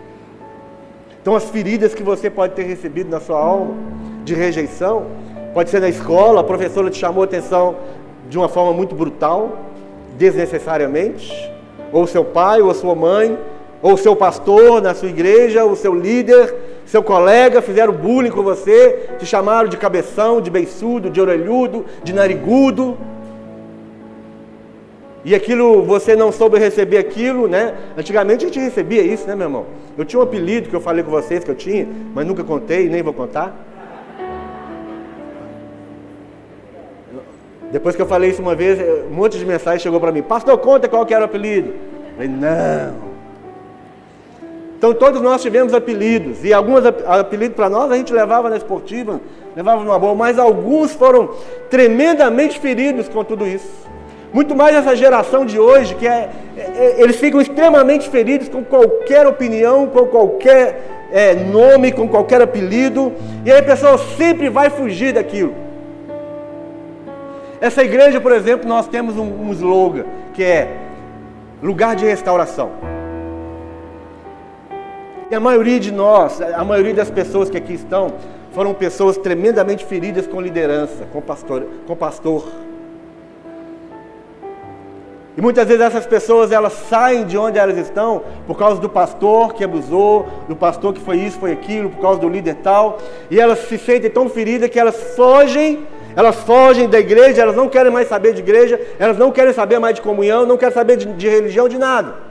[1.22, 3.74] Então as feridas que você pode ter recebido na sua alma
[4.24, 5.06] de rejeição,
[5.54, 7.76] pode ser na escola, a professora te chamou a atenção
[8.28, 9.58] de uma forma muito brutal,
[10.18, 11.52] desnecessariamente,
[11.92, 13.38] ou seu pai ou sua mãe
[13.82, 16.54] ou seu pastor na sua igreja, o seu líder,
[16.84, 22.12] seu colega fizeram bullying com você, te chamaram de cabeção, de beiçudo, de orelhudo, de
[22.12, 22.98] narigudo.
[25.24, 27.74] E aquilo, você não soube receber aquilo, né?
[27.96, 29.66] Antigamente a gente recebia isso, né, meu irmão?
[29.96, 32.88] Eu tinha um apelido que eu falei com vocês que eu tinha, mas nunca contei,
[32.88, 33.54] nem vou contar.
[37.70, 38.78] Depois que eu falei isso uma vez,
[39.08, 40.22] um monte de mensagem chegou para mim.
[40.22, 41.68] Pastor, conta qual que era o apelido.
[41.68, 43.09] Eu falei, não.
[44.80, 49.20] Então todos nós tivemos apelidos, e alguns apelidos para nós a gente levava na esportiva,
[49.54, 51.32] levava numa boa, mas alguns foram
[51.68, 53.68] tremendamente feridos com tudo isso.
[54.32, 58.64] Muito mais essa geração de hoje, que é, é, é eles ficam extremamente feridos com
[58.64, 63.12] qualquer opinião, com qualquer é, nome, com qualquer apelido,
[63.44, 65.54] e aí a pessoa sempre vai fugir daquilo.
[67.60, 70.74] Essa igreja, por exemplo, nós temos um, um slogan que é
[71.62, 72.99] lugar de restauração.
[75.30, 78.14] E a maioria de nós, a maioria das pessoas que aqui estão,
[78.52, 81.64] foram pessoas tremendamente feridas com liderança, com pastor.
[81.86, 82.48] Com pastor.
[85.36, 89.54] E muitas vezes essas pessoas elas saem de onde elas estão por causa do pastor
[89.54, 92.98] que abusou, do pastor que foi isso, foi aquilo, por causa do líder tal,
[93.30, 97.68] e elas se sentem tão feridas que elas fogem, elas fogem da igreja, elas não
[97.68, 100.96] querem mais saber de igreja, elas não querem saber mais de comunhão, não querem saber
[100.96, 102.29] de, de religião, de nada.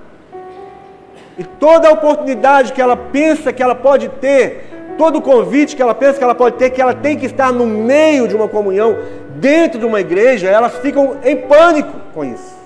[1.39, 6.17] E toda oportunidade que ela pensa que ela pode ter, todo convite que ela pensa
[6.17, 8.97] que ela pode ter, que ela tem que estar no meio de uma comunhão,
[9.35, 12.59] dentro de uma igreja, elas ficam em pânico com isso.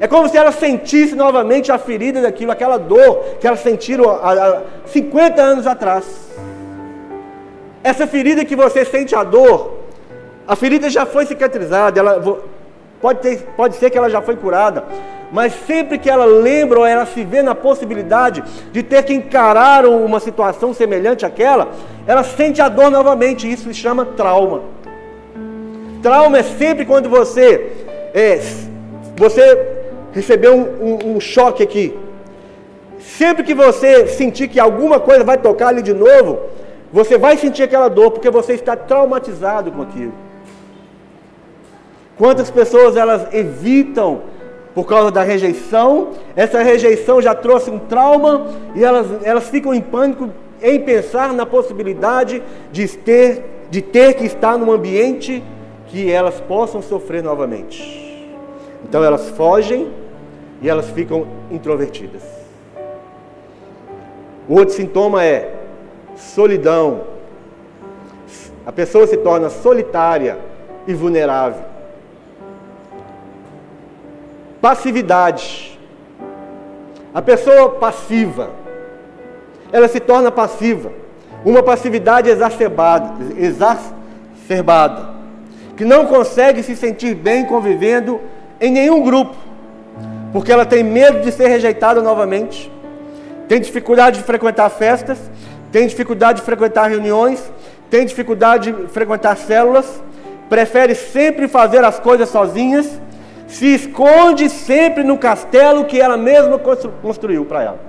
[0.00, 4.62] É como se ela sentisse novamente a ferida daquilo, aquela dor que elas sentiram há
[4.86, 6.04] 50 anos atrás.
[7.82, 9.80] Essa ferida que você sente a dor,
[10.48, 12.40] a ferida já foi cicatrizada, ela
[13.02, 14.84] pode, ter, pode ser que ela já foi curada,
[15.34, 19.84] mas sempre que ela lembra ou ela se vê na possibilidade de ter que encarar
[19.84, 21.72] uma situação semelhante àquela,
[22.06, 23.50] ela sente a dor novamente.
[23.50, 24.62] Isso se chama trauma.
[26.00, 27.72] Trauma é sempre quando você
[28.14, 28.40] é,
[29.16, 29.44] você
[30.12, 31.98] recebeu um, um, um choque aqui.
[33.00, 36.42] Sempre que você sentir que alguma coisa vai tocar ali de novo,
[36.92, 40.14] você vai sentir aquela dor porque você está traumatizado com aquilo.
[42.16, 44.32] Quantas pessoas elas evitam
[44.74, 46.08] por causa da rejeição?
[46.34, 50.28] Essa rejeição já trouxe um trauma e elas, elas ficam em pânico
[50.60, 55.42] em pensar na possibilidade de ter, de ter que estar num ambiente
[55.86, 58.28] que elas possam sofrer novamente.
[58.82, 59.92] Então elas fogem
[60.60, 62.22] e elas ficam introvertidas.
[64.48, 65.54] O outro sintoma é
[66.16, 67.02] solidão.
[68.66, 70.38] A pessoa se torna solitária
[70.86, 71.73] e vulnerável.
[74.64, 75.78] Passividade.
[77.12, 78.48] A pessoa passiva,
[79.70, 80.90] ela se torna passiva.
[81.44, 85.10] Uma passividade exacerbada, exacerbada,
[85.76, 88.18] que não consegue se sentir bem convivendo
[88.58, 89.36] em nenhum grupo
[90.32, 92.72] porque ela tem medo de ser rejeitada novamente,
[93.46, 95.18] tem dificuldade de frequentar festas,
[95.70, 97.52] tem dificuldade de frequentar reuniões,
[97.90, 100.02] tem dificuldade de frequentar células,
[100.48, 102.98] prefere sempre fazer as coisas sozinhas,
[103.46, 106.58] se esconde sempre no castelo que ela mesma
[107.02, 107.80] construiu para ela.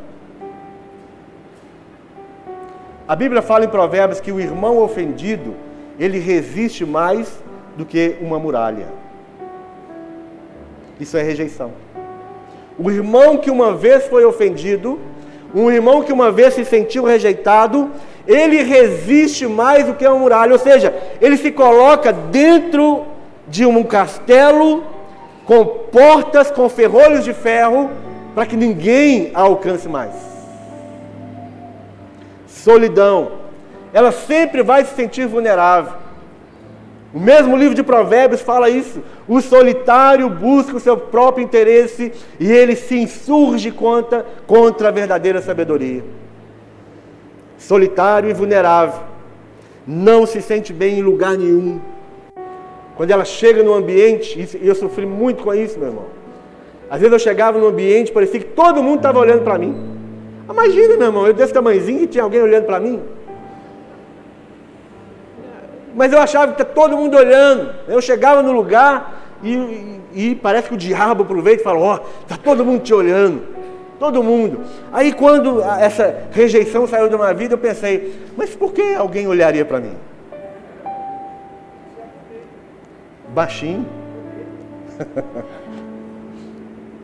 [3.07, 5.55] A Bíblia fala em Provérbios que o irmão ofendido,
[5.99, 7.43] ele resiste mais
[7.77, 8.87] do que uma muralha.
[10.99, 11.71] Isso é rejeição.
[12.77, 14.99] O irmão que uma vez foi ofendido,
[15.53, 17.91] um irmão que uma vez se sentiu rejeitado,
[18.27, 23.05] ele resiste mais do que uma muralha, ou seja, ele se coloca dentro
[23.47, 24.83] de um castelo
[25.45, 27.91] com portas, com ferrolhos de ferro,
[28.33, 30.13] para que ninguém a alcance mais.
[32.47, 33.31] Solidão,
[33.93, 35.93] ela sempre vai se sentir vulnerável.
[37.13, 39.01] O mesmo livro de Provérbios fala isso.
[39.25, 45.41] O solitário busca o seu próprio interesse e ele se insurge contra, contra a verdadeira
[45.41, 46.03] sabedoria.
[47.57, 49.01] Solitário e vulnerável.
[49.87, 51.79] Não se sente bem em lugar nenhum.
[52.95, 56.05] Quando ela chega no ambiente, e eu sofri muito com isso, meu irmão.
[56.89, 59.75] Às vezes eu chegava no ambiente, parecia que todo mundo estava olhando para mim.
[60.49, 63.01] Imagina, meu irmão, eu desse tamanhozinho e tinha alguém olhando para mim.
[65.95, 67.73] Mas eu achava que tá todo mundo olhando.
[67.87, 71.95] Eu chegava no lugar e, e, e parece que o diabo aproveita e fala: Ó,
[71.95, 73.41] oh, está todo mundo te olhando.
[73.97, 74.61] Todo mundo.
[74.91, 79.65] Aí quando essa rejeição saiu de uma vida, eu pensei: Mas por que alguém olharia
[79.65, 79.93] para mim?
[83.35, 83.85] Baixinho.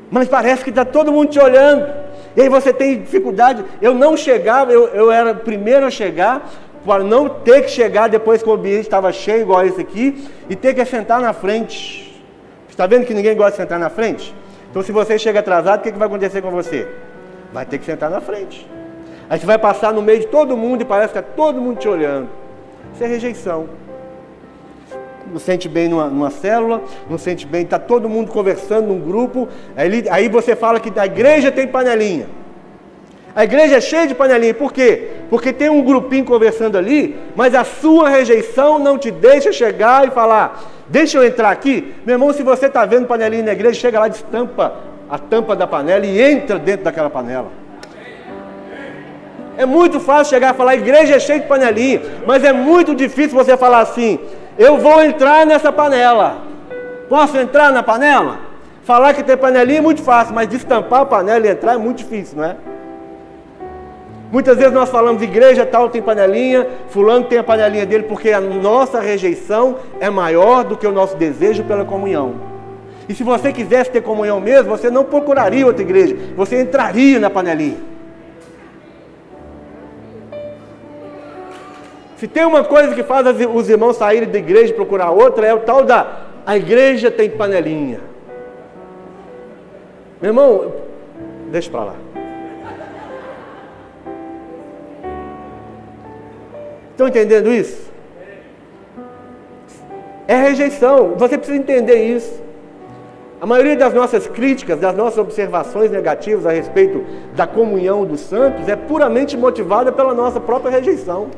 [0.10, 1.88] Mas parece que está todo mundo te olhando.
[2.36, 3.66] E aí você tem dificuldade.
[3.82, 6.50] Eu não chegava, eu, eu era o primeiro a chegar,
[6.86, 10.56] para não ter que chegar depois que o ambiente estava cheio, igual esse aqui, e
[10.56, 12.24] ter que sentar na frente.
[12.70, 14.34] Está vendo que ninguém gosta de sentar na frente?
[14.70, 16.88] Então, se você chega atrasado, o que, que vai acontecer com você?
[17.52, 18.66] Vai ter que sentar na frente.
[19.30, 21.78] Aí você vai passar no meio de todo mundo e parece que está todo mundo
[21.78, 22.30] te olhando.
[22.94, 23.68] Isso é rejeição.
[25.30, 29.48] Não sente bem numa, numa célula, não sente bem, está todo mundo conversando num grupo.
[29.76, 32.28] Aí, aí você fala que a igreja tem panelinha.
[33.36, 35.08] A igreja é cheia de panelinha, por quê?
[35.30, 40.12] Porque tem um grupinho conversando ali, mas a sua rejeição não te deixa chegar e
[40.12, 41.94] falar: Deixa eu entrar aqui.
[42.06, 45.68] Meu irmão, se você está vendo panelinha na igreja, chega lá, destampa a tampa da
[45.68, 47.52] panela e entra dentro daquela panela.
[49.58, 53.38] É muito fácil chegar e falar, igreja é cheia de panelinha, mas é muito difícil
[53.38, 54.18] você falar assim,
[54.62, 56.38] eu vou entrar nessa panela.
[57.10, 58.38] Posso entrar na panela?
[58.84, 61.98] Falar que tem panelinha é muito fácil, mas destampar a panela e entrar é muito
[61.98, 62.56] difícil, não é?
[64.32, 68.40] Muitas vezes nós falamos, igreja tal tem panelinha, fulano tem a panelinha dele, porque a
[68.40, 72.36] nossa rejeição é maior do que o nosso desejo pela comunhão.
[73.10, 77.32] E se você quisesse ter comunhão mesmo, você não procuraria outra igreja, você entraria na
[77.32, 77.91] panelinha.
[82.22, 85.56] Se tem uma coisa que faz os irmãos saírem da igreja e procurar outra, é
[85.56, 88.00] o tal da a igreja tem panelinha.
[90.22, 90.72] Meu irmão,
[91.50, 91.96] deixa para lá.
[96.92, 97.92] Estão entendendo isso?
[100.28, 101.16] É rejeição.
[101.18, 102.40] Você precisa entender isso.
[103.42, 107.04] A maioria das nossas críticas, das nossas observações negativas a respeito
[107.34, 111.32] da comunhão dos santos é puramente motivada pela nossa própria rejeição.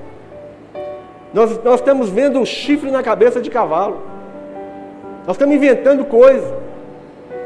[1.34, 4.02] Nós, nós estamos vendo um chifre na cabeça de cavalo.
[5.26, 6.62] Nós estamos inventando coisa.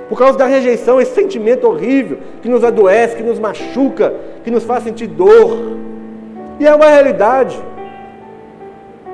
[0.10, 4.14] Por causa da rejeição, esse sentimento horrível que nos adoece, que nos machuca,
[4.44, 5.78] que nos faz sentir dor.
[6.60, 7.58] E é uma realidade.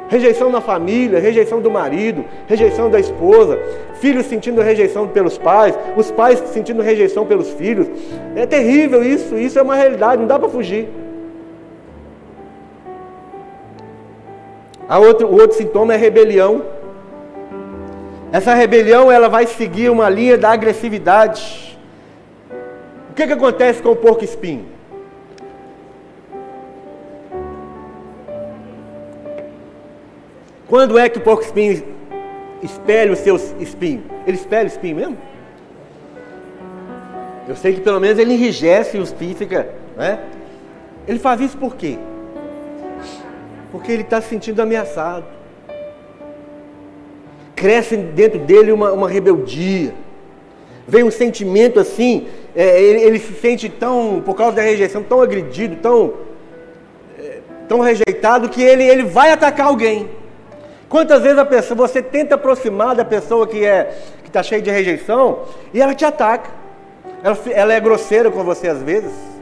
[0.08, 3.58] Rejeição na família, rejeição do marido, rejeição da esposa,
[3.96, 7.88] filhos sentindo rejeição pelos pais, os pais sentindo rejeição pelos filhos.
[8.36, 11.03] É terrível isso, isso é uma realidade, não dá para fugir.
[14.88, 16.64] A outro, o outro sintoma é rebelião.
[18.32, 21.78] Essa rebelião ela vai seguir uma linha da agressividade.
[23.12, 24.66] O que, que acontece com o porco espinho?
[30.68, 31.84] Quando é que o porco espinho
[32.64, 34.04] espelha os seus espinhos?
[34.26, 35.18] Ele espelha o espinho mesmo?
[37.48, 39.70] Eu sei que pelo menos ele enrijece o espinho fica.
[39.96, 40.20] Né?
[41.08, 42.00] Ele faz isso por quê?
[43.74, 45.26] Porque ele está se sentindo ameaçado.
[47.56, 49.96] Cresce dentro dele uma, uma rebeldia.
[50.88, 55.20] Vem um sentimento assim, é, ele, ele, se sente tão, por causa da rejeição, tão
[55.22, 56.14] agredido, tão,
[57.18, 60.08] é, tão rejeitado, que ele, ele vai atacar alguém.
[60.88, 64.70] Quantas vezes a pessoa, você tenta aproximar da pessoa que é que está cheia de
[64.70, 66.52] rejeição e ela te ataca.
[67.24, 69.33] Ela, ela é grosseira com você às vezes.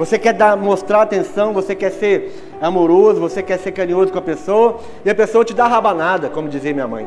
[0.00, 4.22] Você quer dar, mostrar atenção, você quer ser amoroso, você quer ser carinhoso com a
[4.22, 7.06] pessoa e a pessoa te dá rabanada, como dizia minha mãe.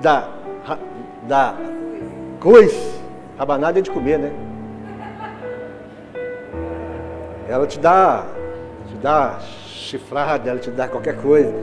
[0.00, 0.28] Dá,
[1.22, 1.54] dá
[2.40, 2.76] coisa.
[3.38, 4.32] Rabanada é de comer, né?
[7.48, 8.26] Ela te dá,
[8.88, 9.38] te dá
[9.68, 11.54] chifrada, ela te dá qualquer coisa,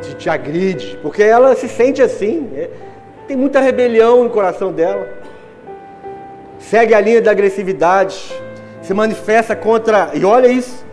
[0.00, 2.50] te, te agride, porque ela se sente assim.
[2.54, 2.70] É,
[3.28, 5.06] tem muita rebelião no coração dela.
[6.58, 8.32] Segue a linha da agressividade,
[8.82, 10.10] se manifesta contra.
[10.14, 10.84] E olha isso.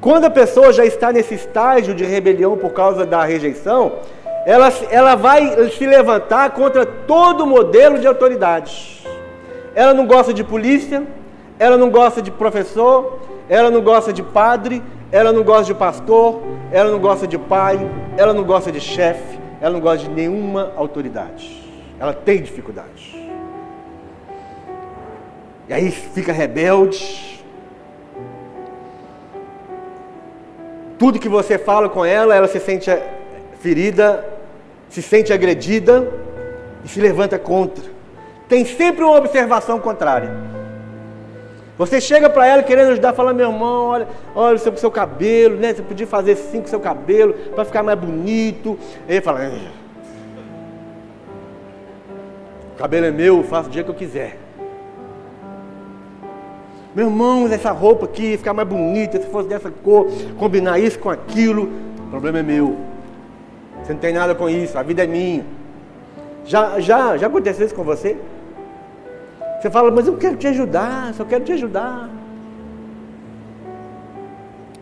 [0.00, 3.92] Quando a pessoa já está nesse estágio de rebelião por causa da rejeição,
[4.46, 9.06] ela, ela vai se levantar contra todo modelo de autoridade.
[9.74, 11.02] Ela não gosta de polícia,
[11.58, 13.18] ela não gosta de professor,
[13.48, 16.40] ela não gosta de padre, ela não gosta de pastor,
[16.72, 17.78] ela não gosta de pai,
[18.16, 21.60] ela não gosta de chefe, ela não gosta de nenhuma autoridade.
[21.98, 23.19] Ela tem dificuldade.
[25.70, 27.40] E aí fica rebelde.
[30.98, 32.90] Tudo que você fala com ela, ela se sente
[33.60, 34.28] ferida,
[34.88, 36.10] se sente agredida
[36.84, 37.84] e se levanta contra.
[38.48, 40.32] Tem sempre uma observação contrária.
[41.78, 45.56] Você chega para ela querendo ajudar, fala, meu irmão, olha, olha o seu, seu cabelo,
[45.56, 45.72] né?
[45.72, 48.76] Você podia fazer assim com o seu cabelo para ficar mais bonito.
[49.08, 49.48] E ele fala,
[52.74, 54.49] o cabelo é meu, faço o dia que eu quiser.
[56.94, 61.08] Meu irmão, essa roupa aqui, ficar mais bonita, se fosse dessa cor, combinar isso com
[61.08, 61.70] aquilo,
[62.06, 62.76] o problema é meu.
[63.82, 65.44] Você não tem nada com isso, a vida é minha.
[66.44, 68.16] Já, já, já aconteceu isso com você?
[69.60, 72.08] Você fala, mas eu quero te ajudar, só quero te ajudar.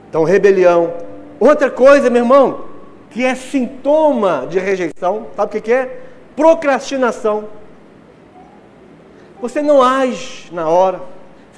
[0.09, 0.95] Então, rebelião.
[1.39, 2.65] Outra coisa, meu irmão,
[3.11, 6.01] que é sintoma de rejeição, sabe o que é?
[6.35, 7.45] Procrastinação.
[9.41, 11.01] Você não age na hora,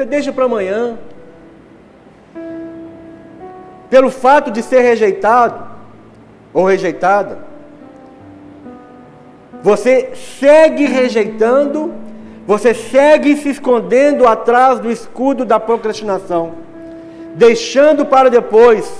[0.00, 0.98] você deixa para amanhã.
[3.90, 5.68] Pelo fato de ser rejeitado
[6.54, 7.38] ou rejeitada,
[9.62, 11.92] você segue rejeitando
[12.46, 16.54] você segue se escondendo atrás do escudo da procrastinação,
[17.36, 18.92] deixando para depois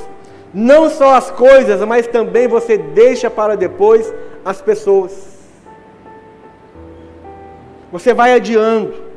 [0.55, 4.12] não só as coisas, mas também você deixa para depois
[4.44, 5.11] as pessoas.
[7.90, 9.09] Você vai adiando.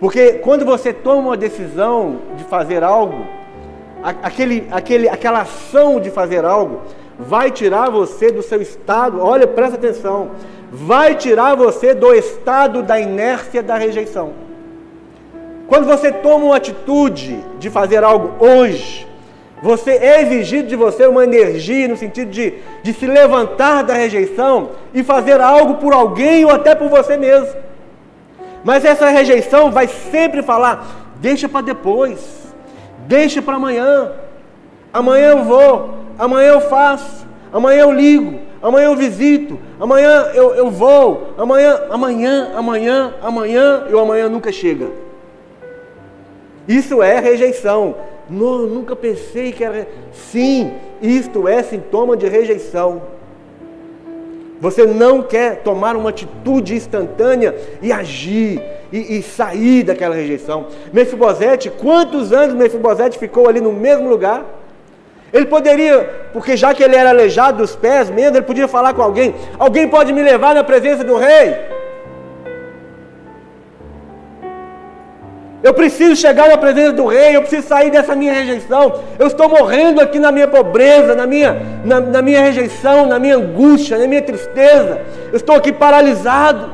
[0.00, 3.26] Porque quando você toma uma decisão de fazer algo,
[4.02, 6.82] aquele, aquele, aquela ação de fazer algo,
[7.18, 10.30] vai tirar você do seu estado, olha, presta atenção,
[10.70, 14.32] vai tirar você do estado da inércia da rejeição.
[15.66, 19.06] Quando você toma uma atitude de fazer algo hoje,
[19.60, 24.70] você é exigido de você uma energia no sentido de, de se levantar da rejeição
[24.94, 27.54] e fazer algo por alguém ou até por você mesmo.
[28.68, 32.20] Mas essa rejeição vai sempre falar: deixa para depois,
[33.06, 34.12] deixa para amanhã.
[34.92, 40.70] Amanhã eu vou, amanhã eu faço, amanhã eu ligo, amanhã eu visito, amanhã eu, eu
[40.70, 44.90] vou, amanhã, amanhã, amanhã, amanhã e o amanhã nunca chega.
[46.68, 47.94] Isso é rejeição.
[48.28, 49.88] Não, nunca pensei que era.
[50.12, 53.00] Sim, isto é sintoma de rejeição.
[54.60, 58.60] Você não quer tomar uma atitude instantânea e agir
[58.92, 60.66] e, e sair daquela rejeição.
[60.92, 64.44] Mefibosete, quantos anos Mefibosete ficou ali no mesmo lugar?
[65.32, 69.02] Ele poderia, porque já que ele era aleijado dos pés mesmo, ele podia falar com
[69.02, 71.77] alguém: Alguém pode me levar na presença do rei?
[75.62, 79.00] Eu preciso chegar na presença do rei, eu preciso sair dessa minha rejeição.
[79.18, 83.36] Eu estou morrendo aqui na minha pobreza, na minha, na, na minha rejeição, na minha
[83.36, 85.00] angústia, na minha tristeza.
[85.32, 86.70] Eu estou aqui paralisado.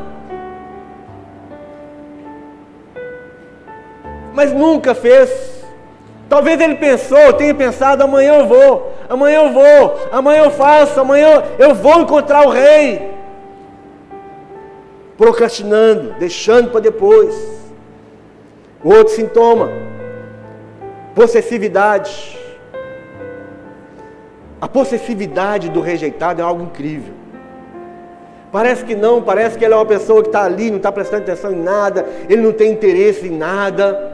[4.34, 5.64] Mas nunca fez.
[6.28, 11.42] Talvez ele pensou, tenha pensado, amanhã eu vou, amanhã eu vou, amanhã eu faço, amanhã
[11.58, 13.14] eu vou encontrar o rei.
[15.16, 17.63] Procrastinando, deixando para depois.
[18.84, 19.72] Outro sintoma,
[21.14, 22.38] possessividade.
[24.60, 27.14] A possessividade do rejeitado é algo incrível.
[28.52, 31.22] Parece que não, parece que ele é uma pessoa que está ali, não está prestando
[31.22, 34.12] atenção em nada, ele não tem interesse em nada,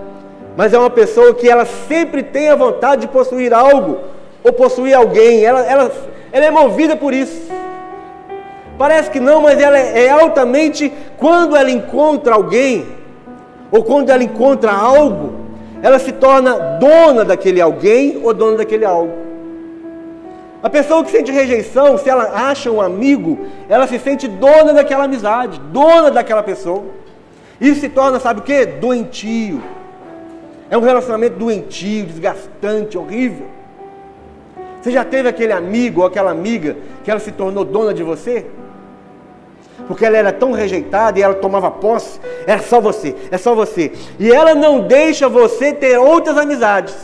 [0.56, 3.98] mas é uma pessoa que ela sempre tem a vontade de possuir algo
[4.42, 5.92] ou possuir alguém, ela, ela,
[6.32, 7.50] ela é movida por isso.
[8.78, 12.99] Parece que não, mas ela é, é altamente, quando ela encontra alguém,
[13.70, 15.34] ou quando ela encontra algo,
[15.82, 19.12] ela se torna dona daquele alguém ou dona daquele algo.
[20.62, 25.04] A pessoa que sente rejeição, se ela acha um amigo, ela se sente dona daquela
[25.04, 26.84] amizade, dona daquela pessoa.
[27.58, 28.66] Isso se torna, sabe o que?
[28.66, 29.62] Doentio.
[30.68, 33.46] É um relacionamento doentio, desgastante, horrível.
[34.80, 38.46] Você já teve aquele amigo ou aquela amiga que ela se tornou dona de você?
[39.90, 43.90] Porque ela era tão rejeitada e ela tomava posse, era só você, é só você.
[44.20, 46.94] E ela não deixa você ter outras amizades.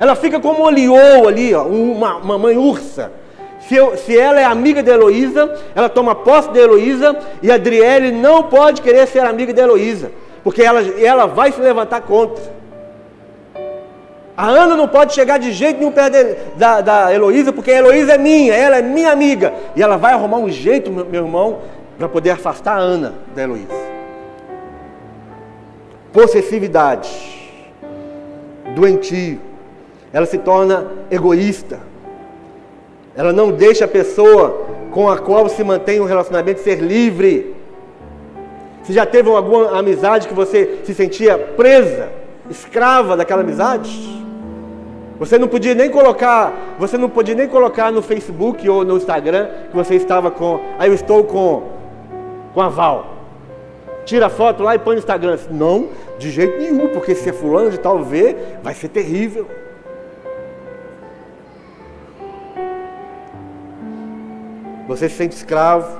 [0.00, 3.12] Ela fica como liô ali, ó, uma, uma mãe ursa.
[3.60, 7.54] Se, eu, se, ela é amiga de Heloísa, ela toma posse de Heloísa e a
[7.54, 10.10] Adriele não pode querer ser amiga de Heloísa,
[10.42, 12.42] porque ela, ela vai se levantar contra.
[14.36, 18.14] A Ana não pode chegar de jeito nenhum perto da, da Heloísa, porque a Heloísa
[18.14, 19.54] é minha, ela é minha amiga.
[19.76, 21.60] E ela vai arrumar um jeito, meu, meu irmão,
[21.96, 23.94] para poder afastar a Ana da Heloísa.
[26.12, 27.08] Possessividade,
[28.74, 29.40] doentio,
[30.12, 31.78] ela se torna egoísta.
[33.16, 37.54] Ela não deixa a pessoa com a qual se mantém um relacionamento ser livre.
[38.82, 42.10] Você já teve alguma amizade que você se sentia presa,
[42.50, 44.23] escrava daquela amizade?
[45.18, 49.48] Você não podia nem colocar, você não podia nem colocar no Facebook ou no Instagram
[49.70, 51.74] que você estava com, aí eu estou com
[52.54, 53.12] com a Val.
[54.04, 55.36] Tira a foto lá e põe no Instagram.
[55.50, 55.88] Não,
[56.18, 59.46] de jeito nenhum, porque se é fulano de tal ver, vai ser terrível.
[64.86, 65.98] Você se sente escravo.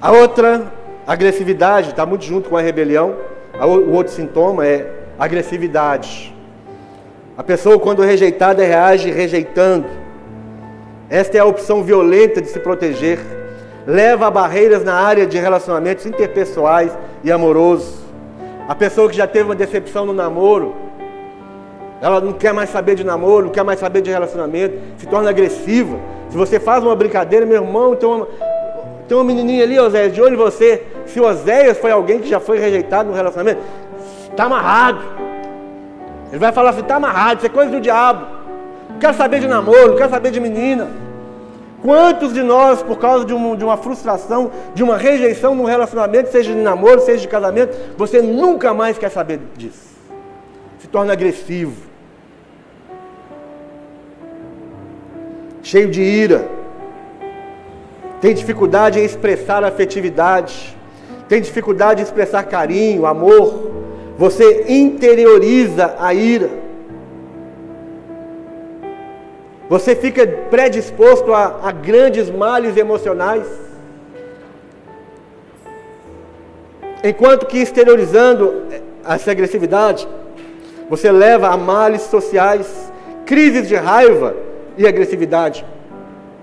[0.00, 0.72] A outra,
[1.06, 3.16] agressividade, está muito junto com a rebelião.
[3.60, 6.34] O outro sintoma é agressividade.
[7.36, 9.86] A pessoa, quando rejeitada, reage rejeitando.
[11.08, 13.18] Esta é a opção violenta de se proteger.
[13.86, 18.02] Leva a barreiras na área de relacionamentos interpessoais e amorosos.
[18.68, 20.74] A pessoa que já teve uma decepção no namoro,
[22.00, 25.30] ela não quer mais saber de namoro, não quer mais saber de relacionamento, se torna
[25.30, 25.98] agressiva.
[26.30, 28.26] Se você faz uma brincadeira, meu irmão, tem uma,
[29.08, 30.82] tem uma menininha ali, Oséias, de olho em você.
[31.06, 33.60] Se Oséias foi alguém que já foi rejeitado no relacionamento,
[34.32, 35.00] Está amarrado.
[36.30, 38.26] Ele vai falar assim: está amarrado, isso é coisa do diabo.
[38.90, 40.90] Não quero saber de namoro, não quero saber de menina.
[41.82, 46.30] Quantos de nós, por causa de, um, de uma frustração, de uma rejeição no relacionamento,
[46.30, 49.92] seja de namoro, seja de casamento, você nunca mais quer saber disso?
[50.78, 51.82] Se torna agressivo,
[55.60, 56.48] cheio de ira,
[58.20, 60.76] tem dificuldade em expressar afetividade,
[61.28, 63.81] tem dificuldade em expressar carinho, amor.
[64.22, 66.48] Você interioriza a ira.
[69.68, 73.48] Você fica predisposto a, a grandes males emocionais.
[77.02, 78.62] Enquanto que exteriorizando
[79.04, 80.06] essa agressividade,
[80.88, 82.92] você leva a males sociais,
[83.26, 84.36] crises de raiva
[84.78, 85.66] e agressividade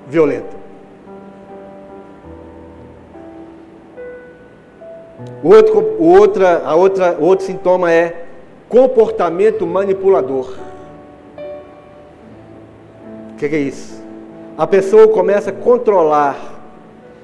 [0.06, 0.59] violenta.
[5.44, 8.26] Outro, o outra, a outra, outro sintoma é
[8.68, 10.56] comportamento manipulador.
[13.32, 14.04] O que, que é isso?
[14.58, 16.38] A pessoa começa a controlar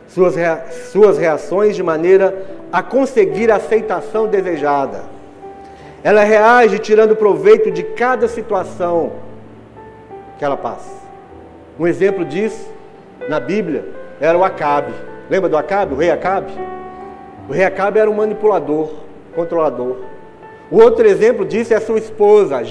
[0.07, 5.03] suas, rea, suas reações de maneira a conseguir a aceitação desejada.
[6.03, 9.13] Ela reage tirando proveito de cada situação
[10.37, 10.95] que ela passa.
[11.79, 12.69] Um exemplo disso
[13.27, 13.85] na Bíblia
[14.19, 14.93] era o Acabe.
[15.29, 16.51] Lembra do Acabe, o rei Acabe?
[17.47, 18.89] O rei Acabe era um manipulador,
[19.35, 19.97] controlador.
[20.71, 22.63] O outro exemplo disso é a sua esposa,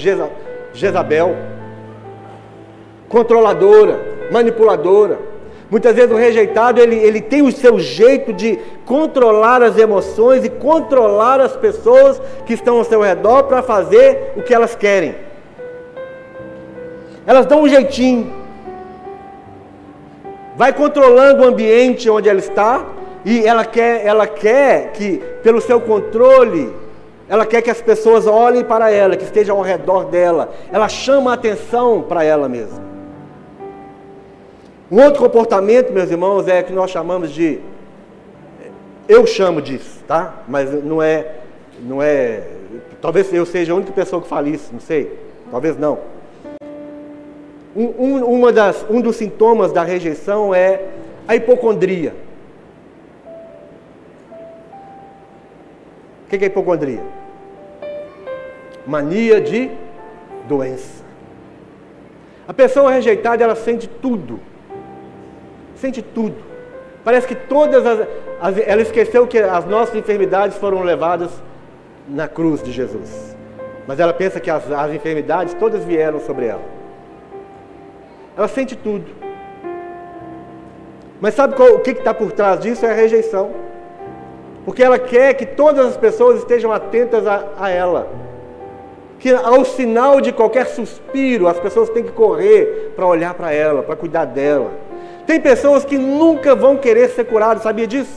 [0.72, 1.36] Jezabel.
[3.08, 4.00] Controladora,
[4.32, 5.18] manipuladora.
[5.70, 10.50] Muitas vezes o rejeitado ele, ele tem o seu jeito de controlar as emoções e
[10.50, 15.14] controlar as pessoas que estão ao seu redor para fazer o que elas querem.
[17.26, 18.32] Elas dão um jeitinho.
[20.56, 22.84] Vai controlando o ambiente onde ela está
[23.24, 26.70] e ela quer, ela quer que, pelo seu controle,
[27.28, 30.52] ela quer que as pessoas olhem para ela, que estejam ao redor dela.
[30.70, 32.82] Ela chama a atenção para ela mesma.
[34.90, 37.60] Um outro comportamento, meus irmãos, é que nós chamamos de.
[39.08, 40.42] Eu chamo disso, tá?
[40.46, 41.36] Mas não é.
[41.80, 42.42] Não é.
[43.00, 45.18] Talvez eu seja a única pessoa que fale isso, não sei.
[45.50, 45.98] Talvez não.
[47.74, 50.82] Um, um, uma das, um dos sintomas da rejeição é
[51.26, 52.14] a hipocondria.
[56.24, 57.02] O que é hipocondria?
[58.86, 59.70] Mania de
[60.48, 61.04] doença.
[62.46, 64.40] A pessoa rejeitada, ela sente tudo.
[65.76, 66.36] Sente tudo.
[67.02, 68.06] Parece que todas as,
[68.40, 71.30] as, Ela esqueceu que as nossas enfermidades foram levadas
[72.08, 73.36] na cruz de Jesus.
[73.86, 76.62] Mas ela pensa que as, as enfermidades todas vieram sobre ela.
[78.36, 79.06] Ela sente tudo.
[81.20, 82.84] Mas sabe qual, o que está por trás disso?
[82.84, 83.50] É a rejeição.
[84.64, 88.08] Porque ela quer que todas as pessoas estejam atentas a, a ela.
[89.18, 93.82] Que ao sinal de qualquer suspiro, as pessoas têm que correr para olhar para ela,
[93.82, 94.70] para cuidar dela.
[95.26, 98.12] Tem pessoas que nunca vão querer ser curadas, sabia disso?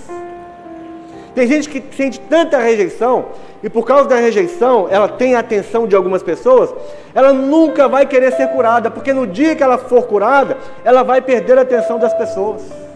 [1.34, 3.28] Tem gente que sente tanta rejeição
[3.62, 6.74] e por causa da rejeição, ela tem a atenção de algumas pessoas,
[7.14, 11.22] ela nunca vai querer ser curada, porque no dia que ela for curada, ela vai
[11.22, 12.87] perder a atenção das pessoas.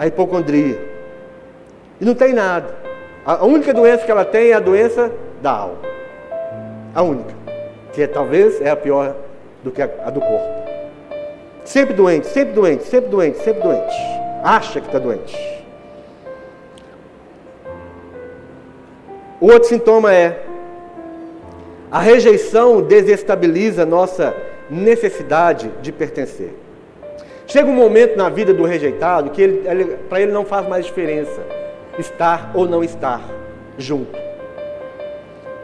[0.00, 0.80] A hipocondria.
[2.00, 2.74] E não tem nada.
[3.22, 5.76] A única doença que ela tem é a doença da alma.
[6.94, 7.34] A única.
[7.92, 9.14] Que é, talvez é a pior
[9.62, 10.70] do que a, a do corpo.
[11.66, 13.94] Sempre doente, sempre doente, sempre doente, sempre doente.
[14.42, 15.36] Acha que está doente.
[19.38, 20.46] O outro sintoma é
[21.90, 24.34] a rejeição desestabiliza nossa
[24.70, 26.54] necessidade de pertencer.
[27.50, 30.86] Chega um momento na vida do rejeitado que ele, ele, para ele não faz mais
[30.86, 31.42] diferença
[31.98, 33.20] estar ou não estar
[33.76, 34.16] junto.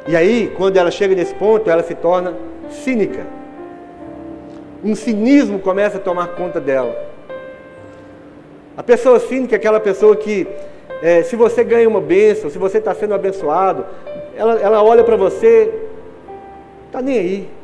[0.09, 2.35] E aí, quando ela chega nesse ponto, ela se torna
[2.71, 3.25] cínica.
[4.83, 6.93] Um cinismo começa a tomar conta dela.
[8.77, 10.45] A pessoa cínica é aquela pessoa que,
[11.01, 13.87] é, se você ganha uma bênção, se você está sendo abençoado,
[14.37, 15.73] ela, ela olha para você,
[16.89, 17.56] está nem aí.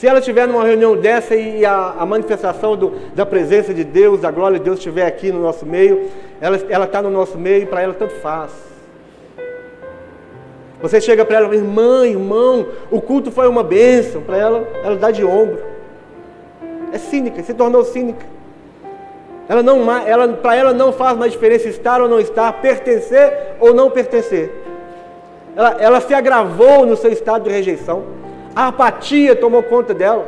[0.00, 4.18] Se ela estiver numa reunião dessa e a, a manifestação do, da presença de Deus,
[4.18, 6.08] da glória de Deus estiver aqui no nosso meio,
[6.40, 8.50] ela está no nosso meio e para ela tanto faz.
[10.80, 14.22] Você chega para ela irmã, irmão, o culto foi uma bênção.
[14.22, 15.62] Para ela, ela dá de ombro.
[16.94, 18.24] É cínica, se tornou cínica.
[19.50, 23.74] Ela não, ela, para ela não faz mais diferença estar ou não estar, pertencer ou
[23.74, 24.50] não pertencer.
[25.54, 28.29] Ela, ela se agravou no seu estado de rejeição.
[28.54, 30.26] A apatia tomou conta dela.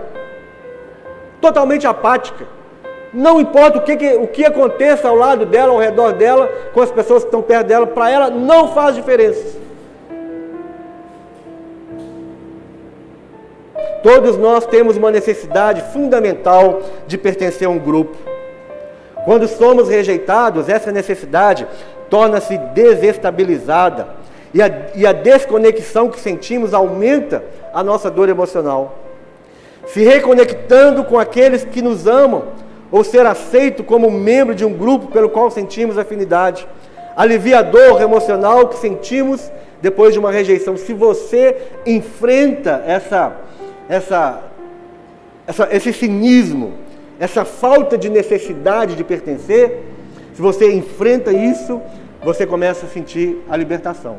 [1.40, 2.46] Totalmente apática.
[3.12, 6.90] Não importa o que, o que aconteça ao lado dela, ao redor dela, com as
[6.90, 9.60] pessoas que estão perto dela, para ela não faz diferença.
[14.02, 18.16] Todos nós temos uma necessidade fundamental de pertencer a um grupo.
[19.24, 21.66] Quando somos rejeitados, essa necessidade
[22.10, 24.21] torna-se desestabilizada
[24.54, 27.42] e a, e a desconexão que sentimos aumenta
[27.72, 28.98] a nossa dor emocional.
[29.86, 32.44] Se reconectando com aqueles que nos amam,
[32.90, 36.68] ou ser aceito como membro de um grupo pelo qual sentimos afinidade,
[37.16, 39.50] alivia a dor emocional que sentimos
[39.80, 40.76] depois de uma rejeição.
[40.76, 43.32] Se você enfrenta essa,
[43.88, 44.42] essa,
[45.46, 46.74] essa, esse cinismo,
[47.18, 49.84] essa falta de necessidade de pertencer,
[50.34, 51.80] se você enfrenta isso,
[52.22, 54.18] você começa a sentir a libertação.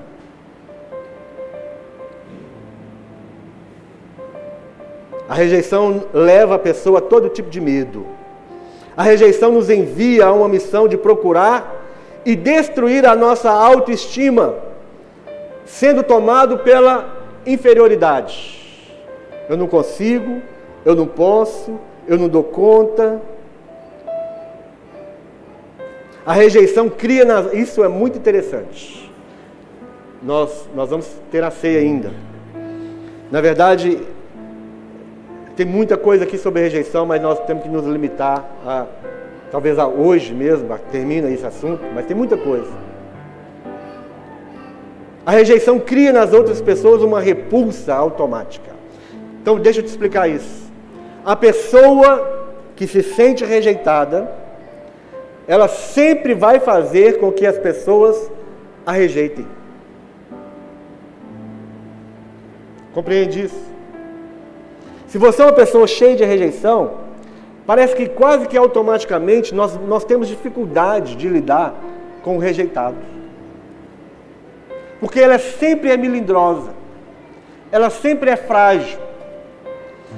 [5.33, 8.05] A rejeição leva a pessoa a todo tipo de medo.
[8.95, 11.75] A rejeição nos envia a uma missão de procurar
[12.23, 14.53] e destruir a nossa autoestima,
[15.65, 17.17] sendo tomado pela
[17.47, 18.85] inferioridade.
[19.49, 20.39] Eu não consigo,
[20.85, 23.19] eu não posso, eu não dou conta.
[26.23, 29.11] A rejeição cria, isso é muito interessante.
[30.21, 32.11] Nós, nós vamos ter a ceia ainda.
[33.31, 33.99] Na verdade,
[35.55, 38.85] tem muita coisa aqui sobre rejeição, mas nós temos que nos limitar a,
[39.51, 42.71] talvez a hoje mesmo, termina esse assunto, mas tem muita coisa.
[45.25, 48.71] A rejeição cria nas outras pessoas uma repulsa automática.
[49.41, 50.71] Então, deixa eu te explicar isso.
[51.23, 54.29] A pessoa que se sente rejeitada,
[55.47, 58.31] ela sempre vai fazer com que as pessoas
[58.85, 59.47] a rejeitem.
[62.93, 63.72] Compreende isso?
[65.13, 66.93] Se você é uma pessoa cheia de rejeição,
[67.67, 71.75] parece que quase que automaticamente nós, nós temos dificuldade de lidar
[72.23, 72.95] com o rejeitado.
[74.99, 76.71] Porque ela sempre é melindrosa,
[77.71, 78.97] ela sempre é frágil.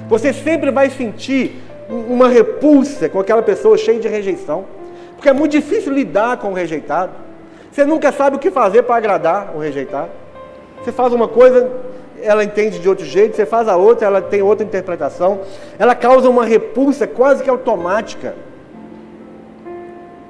[0.08, 4.64] Você sempre vai sentir uma repulsa com aquela pessoa cheia de rejeição.
[5.14, 7.12] Porque é muito difícil lidar com o rejeitado.
[7.70, 10.08] Você nunca sabe o que fazer para agradar o rejeitado.
[10.82, 11.70] Você faz uma coisa,
[12.22, 15.40] ela entende de outro jeito, você faz a outra, ela tem outra interpretação.
[15.78, 18.34] Ela causa uma repulsa quase que automática.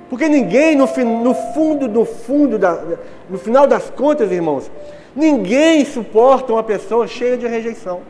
[0.08, 0.86] Porque ninguém, no,
[1.22, 2.78] no fundo, no fundo, da,
[3.28, 4.70] no final das contas, irmãos,
[5.14, 8.00] ninguém suporta uma pessoa cheia de rejeição.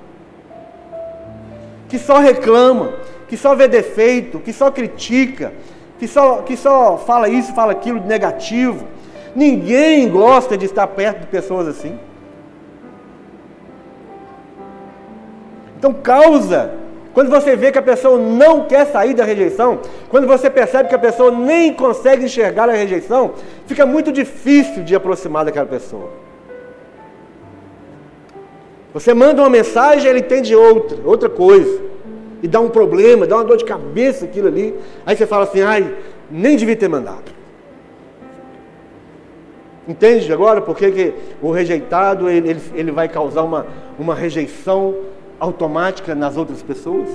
[1.89, 2.93] Que só reclama,
[3.29, 5.53] que só vê defeito, que só critica,
[5.99, 8.87] que só, que só fala isso, fala aquilo de negativo.
[9.35, 11.99] Ninguém gosta de estar perto de pessoas assim.
[15.79, 16.73] Então, causa,
[17.17, 20.95] quando você vê que a pessoa não quer sair da rejeição, quando você percebe que
[20.95, 23.33] a pessoa nem consegue enxergar a rejeição,
[23.67, 26.11] fica muito difícil de aproximar daquela pessoa.
[28.93, 31.81] Você manda uma mensagem, ele entende outra, outra coisa.
[32.43, 34.75] E dá um problema, dá uma dor de cabeça aquilo ali.
[35.05, 35.95] Aí você fala assim, ai,
[36.31, 37.31] nem devia ter mandado.
[39.89, 43.67] Entende agora por que o rejeitado ele, ele, ele vai causar uma,
[43.99, 44.95] uma rejeição
[45.39, 47.09] automática nas outras pessoas?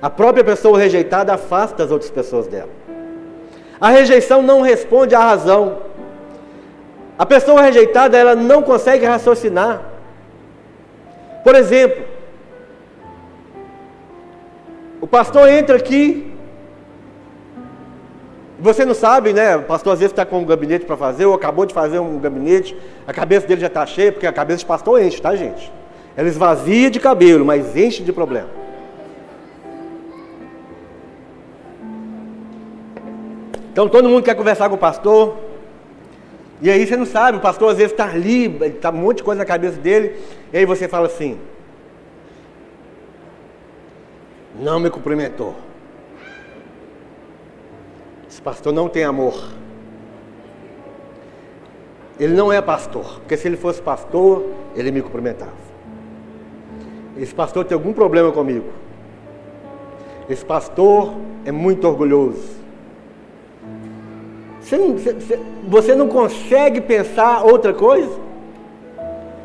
[0.00, 2.70] A própria pessoa rejeitada afasta as outras pessoas dela.
[3.80, 5.78] A rejeição não responde à razão.
[7.18, 9.82] A pessoa rejeitada, ela não consegue raciocinar.
[11.42, 12.04] Por exemplo,
[15.00, 16.35] o pastor entra aqui
[18.58, 19.56] você não sabe, né?
[19.56, 22.18] O pastor às vezes está com um gabinete para fazer, ou acabou de fazer um
[22.18, 22.76] gabinete,
[23.06, 25.70] a cabeça dele já está cheia, porque a cabeça de pastor enche, tá, gente?
[26.16, 28.48] Ela esvazia de cabelo, mas enche de problema.
[33.70, 35.36] Então todo mundo quer conversar com o pastor,
[36.62, 39.24] e aí você não sabe, o pastor às vezes está ali, está um monte de
[39.24, 40.16] coisa na cabeça dele,
[40.50, 41.38] e aí você fala assim:
[44.58, 45.65] Não me cumprimentou.
[48.46, 49.34] Pastor não tem amor.
[52.16, 54.44] Ele não é pastor, porque se ele fosse pastor,
[54.76, 55.50] ele me cumprimentava.
[57.18, 58.66] Esse pastor tem algum problema comigo.
[60.30, 62.40] Esse pastor é muito orgulhoso.
[64.60, 64.94] Você não,
[65.66, 68.16] você não consegue pensar outra coisa?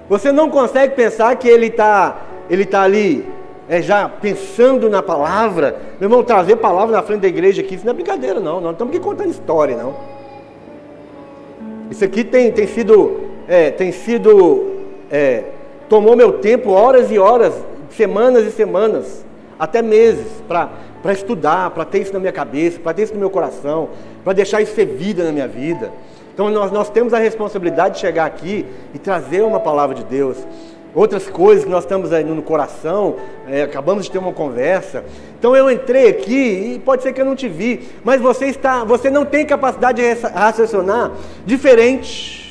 [0.08, 3.28] Você não consegue pensar que ele está ele tá ali
[3.72, 7.86] é, já pensando na palavra, meu irmão, trazer palavra na frente da igreja aqui, isso
[7.86, 8.55] não é brincadeira, não.
[8.55, 9.95] Nós não estamos aqui contando história, não.
[11.89, 14.72] Isso aqui tem, tem sido, é, tem sido,
[15.09, 15.45] é,
[15.88, 17.53] tomou meu tempo horas e horas,
[17.91, 19.24] semanas e semanas,
[19.57, 23.30] até meses, para estudar, para ter isso na minha cabeça, para ter isso no meu
[23.30, 23.88] coração,
[24.22, 25.93] para deixar isso ser vida na minha vida.
[26.34, 30.45] Então nós, nós temos a responsabilidade de chegar aqui e trazer uma palavra de Deus
[30.94, 33.16] outras coisas que nós estamos aí no coração,
[33.48, 35.04] é, acabamos de ter uma conversa.
[35.38, 38.84] Então eu entrei aqui e pode ser que eu não te vi, mas você está,
[38.84, 41.12] você não tem capacidade de raciocinar
[41.46, 42.42] diferente.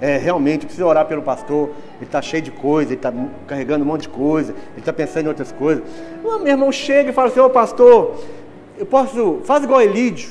[0.00, 3.12] É, realmente, precisa orar pelo pastor, ele está cheio de coisa, ele está
[3.46, 5.84] carregando um monte de coisa, ele está pensando em outras coisas.
[6.20, 8.16] meu irmão chega e fala assim, ô pastor,
[8.78, 9.40] Eu posso.
[9.44, 10.30] Faz igual Elídio.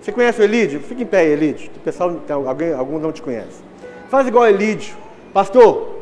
[0.00, 0.80] Você conhece o Elídio?
[0.80, 1.70] Fica em pé, Elídio.
[1.76, 3.62] O pessoal, alguém, alguns não te conhece.
[4.08, 4.96] Faz igual Elídio.
[5.32, 5.98] Pastor,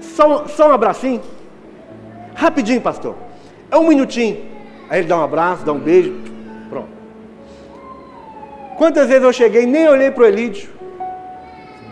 [0.00, 1.20] só, só um abracinho.
[2.34, 3.14] Rapidinho, pastor.
[3.70, 4.38] É um minutinho.
[4.88, 6.14] Aí ele dá um abraço, dá um beijo.
[6.70, 6.88] Pronto.
[8.76, 10.68] Quantas vezes eu cheguei nem olhei para o Elídio?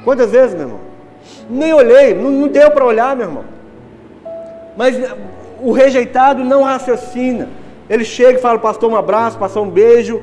[0.04, 0.80] Quantas vezes, meu irmão?
[1.48, 3.44] Nem olhei, não, não deu para olhar, meu irmão.
[4.76, 4.96] Mas
[5.60, 7.48] o rejeitado não raciocina.
[7.88, 10.22] Ele chega e fala, pastor, um abraço, passou um beijo,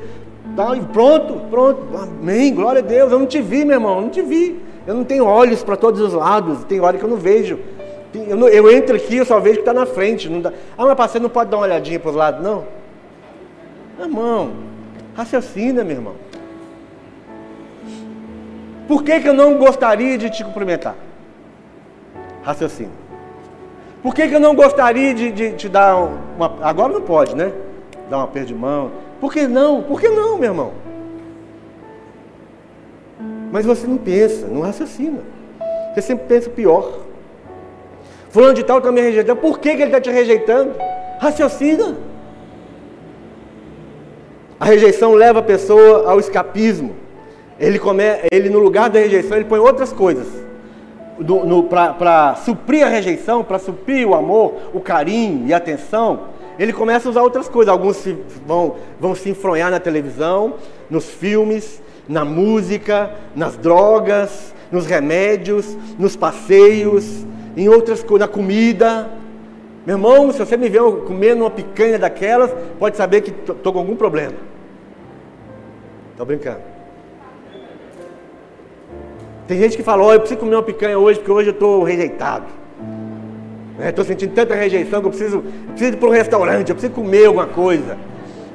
[0.56, 3.10] tá, e pronto, pronto, amém, glória a Deus.
[3.10, 4.60] Eu não te vi, meu irmão, não te vi.
[4.86, 7.58] Eu não tenho olhos para todos os lados, tem hora que eu não vejo.
[8.14, 10.28] Eu, não, eu entro aqui, eu só vejo que está na frente.
[10.28, 10.52] Não dá.
[10.76, 12.64] Ah, mas pastor, não pode dar uma olhadinha para os lados, não?
[13.98, 14.52] Irmão,
[15.14, 16.14] raciocina, meu irmão.
[18.88, 20.96] Por que, que eu não gostaria de te cumprimentar?
[22.42, 22.90] Raciocina.
[24.02, 26.56] Por que, que eu não gostaria de, de te dar uma.
[26.60, 27.52] Agora não pode, né?
[28.10, 28.90] Dar uma perda de mão.
[29.20, 29.82] Por que não?
[29.82, 30.72] Por que não, meu irmão?
[33.52, 35.18] Mas você não pensa, não raciocina.
[35.92, 37.00] Você sempre pensa pior.
[38.30, 39.38] Fulano de tal está me rejeitando.
[39.38, 40.74] Por que, que ele está te rejeitando?
[41.20, 41.98] Raciocina.
[44.58, 46.96] A rejeição leva a pessoa ao escapismo.
[47.60, 50.26] Ele, come, ele no lugar da rejeição, ele põe outras coisas.
[51.68, 56.20] Para suprir a rejeição, para suprir o amor, o carinho e a atenção,
[56.58, 57.70] ele começa a usar outras coisas.
[57.70, 60.54] Alguns se, vão, vão se enfronhar na televisão,
[60.88, 67.26] nos filmes, na música, nas drogas, nos remédios, nos passeios,
[67.56, 69.10] em outras na comida.
[69.86, 73.78] Meu irmão, se você me vê comendo uma picanha daquelas, pode saber que estou com
[73.78, 74.34] algum problema.
[76.12, 76.60] Estou brincando.
[79.46, 81.82] Tem gente que fala, oh, eu preciso comer uma picanha hoje, porque hoje eu estou
[81.82, 82.46] rejeitado.
[83.80, 84.08] Estou né?
[84.08, 87.26] sentindo tanta rejeição que eu preciso, eu preciso ir para um restaurante, eu preciso comer
[87.26, 87.98] alguma coisa.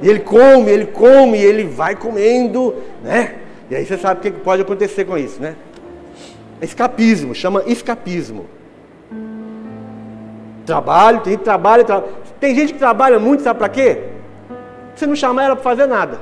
[0.01, 3.35] E ele come, ele come, ele vai comendo, né?
[3.69, 5.55] E aí você sabe o que pode acontecer com isso, né?
[6.61, 8.45] Escapismo, chama escapismo.
[10.65, 12.03] Trabalho, tem gente que trabalha, tra...
[12.39, 14.03] tem gente que trabalha muito, sabe para quê?
[14.95, 16.19] Você não chamar ela para fazer nada.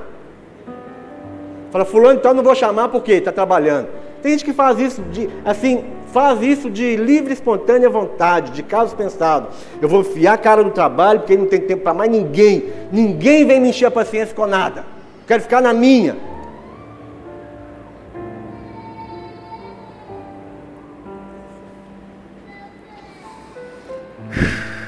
[1.71, 3.88] Fala, fulano, então não vou chamar porque está trabalhando.
[4.21, 5.84] Tem gente que faz isso de, assim,
[6.16, 9.49] faz isso de livre, espontânea vontade, de caso pensado.
[9.82, 12.72] Eu vou enfiar a cara no trabalho porque não tem tempo para mais ninguém.
[12.89, 14.86] Ninguém vem me encher a paciência com nada.
[15.28, 16.16] Quero ficar na minha.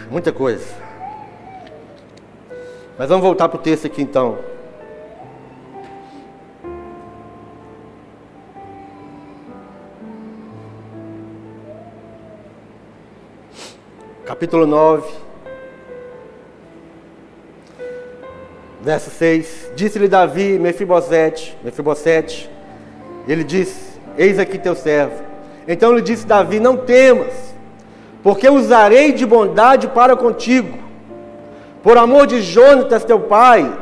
[0.09, 0.65] Muita coisa.
[2.97, 4.37] Mas vamos voltar para o texto aqui então.
[14.27, 15.09] Capítulo 9,
[18.81, 19.71] verso 6.
[19.73, 22.49] Disse-lhe Davi, Mefibosete, Mefibosete,
[23.25, 25.23] ele disse: Eis aqui teu servo.
[25.65, 27.55] Então lhe disse Davi: Não temas
[28.21, 30.77] porque usarei de bondade para contigo,
[31.81, 33.73] por amor de Jonatas teu pai,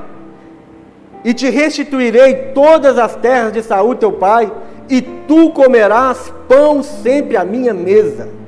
[1.24, 4.52] e te restituirei todas as terras de Saul teu pai,
[4.88, 8.45] e tu comerás pão sempre à minha mesa.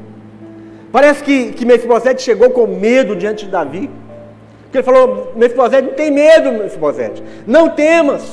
[0.98, 3.88] Parece que, que Mefibosete chegou com medo diante de Davi.
[4.64, 7.22] Porque ele falou, Mefibosete, não tem medo, Mefibosete.
[7.46, 8.24] Não temas.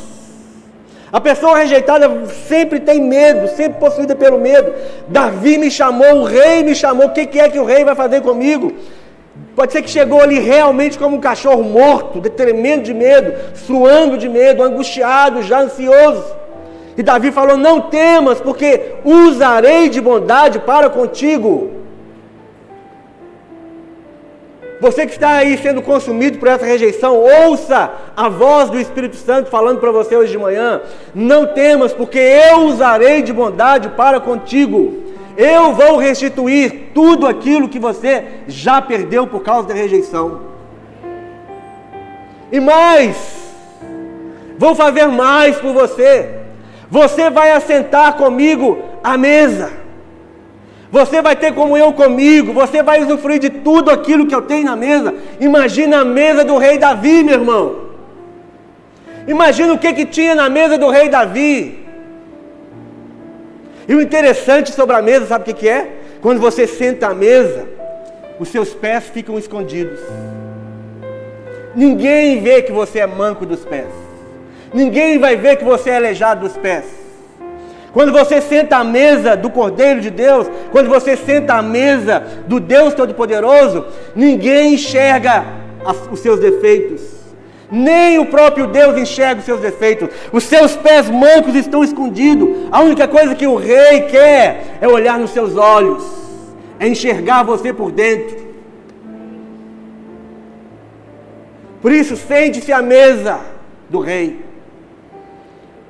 [1.13, 2.11] A pessoa rejeitada
[2.49, 4.73] sempre tem medo, sempre possuída pelo medo.
[5.09, 8.23] Davi me chamou, o rei me chamou, o que é que o rei vai fazer
[8.23, 8.73] comigo?
[9.55, 14.27] Pode ser que chegou ali realmente como um cachorro morto, tremendo de medo, suando de
[14.27, 16.25] medo, angustiado, já ansioso.
[16.97, 21.84] E Davi falou: Não temas, porque usarei de bondade para contigo.
[24.81, 29.49] Você que está aí sendo consumido por essa rejeição, ouça a voz do Espírito Santo
[29.49, 30.81] falando para você hoje de manhã.
[31.15, 35.03] Não temas, porque eu usarei de bondade para contigo.
[35.37, 40.41] Eu vou restituir tudo aquilo que você já perdeu por causa da rejeição.
[42.51, 43.17] E mais,
[44.59, 46.31] vou fazer mais por você.
[46.91, 49.84] Você vai assentar comigo à mesa.
[50.95, 54.77] Você vai ter comunhão comigo, você vai usufruir de tudo aquilo que eu tenho na
[54.77, 55.13] mesa.
[55.41, 57.65] Imagina a mesa do rei Davi, meu irmão.
[59.27, 61.85] Imagina o que, que tinha na mesa do rei Davi.
[63.89, 65.97] E o interessante sobre a mesa, sabe o que, que é?
[66.23, 67.69] Quando você senta à mesa,
[68.39, 69.99] os seus pés ficam escondidos.
[71.75, 73.91] Ninguém vê que você é manco dos pés.
[74.73, 77.04] Ninguém vai ver que você é aleijado dos pés.
[77.95, 82.59] Quando você senta à mesa do Cordeiro de Deus, quando você senta à mesa do
[82.59, 83.87] Deus Todo-Poderoso,
[84.17, 85.45] ninguém enxerga
[86.11, 87.03] os seus defeitos.
[87.71, 90.09] Nem o próprio Deus enxerga os seus defeitos.
[90.33, 92.49] Os seus pés mancos estão escondidos.
[92.73, 96.03] A única coisa que o rei quer é olhar nos seus olhos,
[96.81, 98.45] é enxergar você por dentro.
[101.81, 103.39] Por isso, sente-se à mesa
[103.89, 104.45] do rei.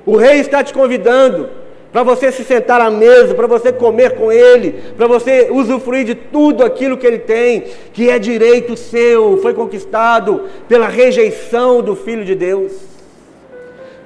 [0.05, 1.64] O rei está te convidando
[1.95, 6.13] para você se sentar à mesa, para você comer com ele, para você usufruir de
[6.13, 12.25] tudo aquilo que ele tem, que é direito seu, foi conquistado pela rejeição do Filho
[12.25, 12.73] de Deus.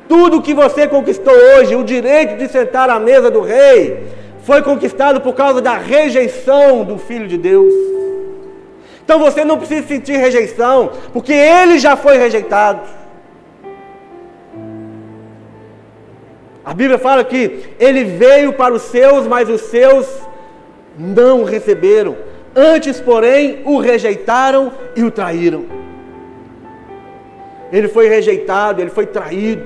[0.07, 4.03] Tudo que você conquistou hoje, o direito de sentar à mesa do rei,
[4.43, 7.73] foi conquistado por causa da rejeição do Filho de Deus.
[9.03, 12.98] Então você não precisa sentir rejeição, porque ele já foi rejeitado.
[16.69, 20.07] A Bíblia fala que ele veio para os seus, mas os seus
[20.95, 22.15] não o receberam.
[22.55, 25.65] Antes, porém, o rejeitaram e o traíram.
[27.73, 29.65] Ele foi rejeitado, ele foi traído.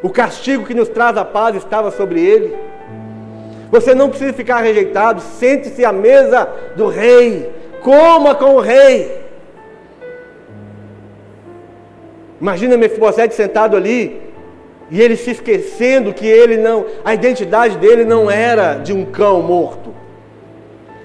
[0.00, 2.56] O castigo que nos traz a paz estava sobre ele.
[3.72, 7.50] Você não precisa ficar rejeitado, sente-se à mesa do rei,
[7.80, 9.20] coma com o rei.
[12.40, 14.31] Imagina Mefibosete sentado ali,
[14.92, 19.40] e ele se esquecendo que ele não, a identidade dele não era de um cão
[19.40, 19.94] morto.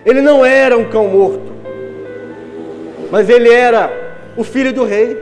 [0.06, 1.54] Ele não era um cão morto.
[3.10, 3.90] Mas ele era
[4.36, 5.18] o filho do rei.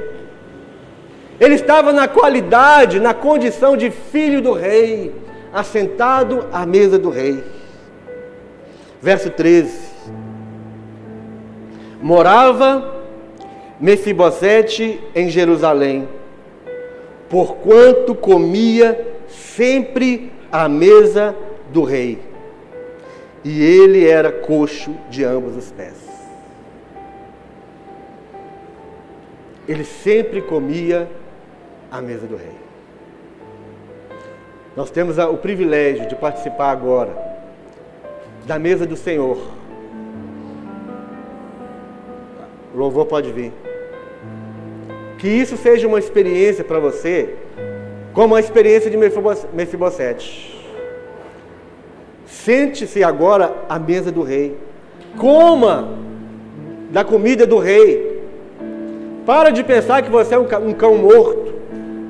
[1.40, 5.14] Ele estava na qualidade, na condição de filho do rei,
[5.54, 7.44] assentado à mesa do rei.
[9.00, 9.78] Verso 13.
[12.02, 12.96] Morava
[13.80, 16.15] Mefibosete em Jerusalém
[17.30, 21.36] porquanto comia sempre à mesa
[21.72, 22.20] do rei,
[23.44, 26.06] e ele era coxo de ambos os pés.
[29.68, 31.10] Ele sempre comia
[31.92, 32.54] à mesa do rei.
[34.76, 37.16] Nós temos o privilégio de participar agora
[38.46, 39.38] da mesa do Senhor.
[42.74, 43.54] O louvor pode vir.
[45.18, 47.36] Que isso seja uma experiência para você,
[48.14, 50.54] como a experiência de Mefibosete.
[52.26, 54.58] Sente-se agora à mesa do rei.
[55.18, 55.90] Coma
[56.92, 58.24] da comida do rei.
[59.26, 61.56] Para de pensar que você é um cão morto.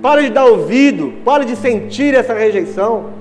[0.02, 1.14] Para de dar ouvido.
[1.24, 3.14] Para de sentir essa rejeição.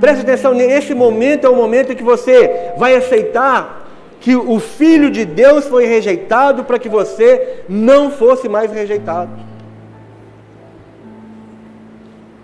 [0.00, 3.85] Preste atenção, nesse momento é o momento em que você vai aceitar
[4.20, 9.30] que o Filho de Deus foi rejeitado para que você não fosse mais rejeitado.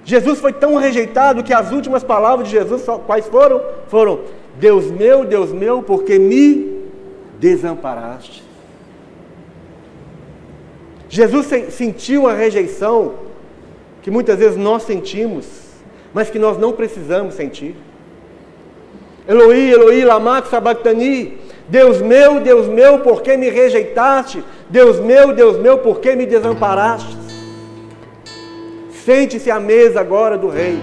[0.04, 3.60] Jesus foi tão rejeitado que as últimas palavras de Jesus, quais foram?
[3.88, 4.20] Foram:
[4.58, 6.82] Deus meu, Deus meu, porque me
[7.38, 8.42] desamparaste.
[11.08, 13.14] Jesus sentiu a rejeição
[14.02, 15.46] que muitas vezes nós sentimos,
[16.12, 17.76] mas que nós não precisamos sentir.
[19.26, 21.38] Eloí, Eloí, lama sabachthani.
[21.72, 24.44] Deus meu, Deus meu, por que me rejeitaste?
[24.68, 27.16] Deus meu, Deus meu, por que me desamparaste?
[29.06, 30.78] Sente-se à mesa agora do rei.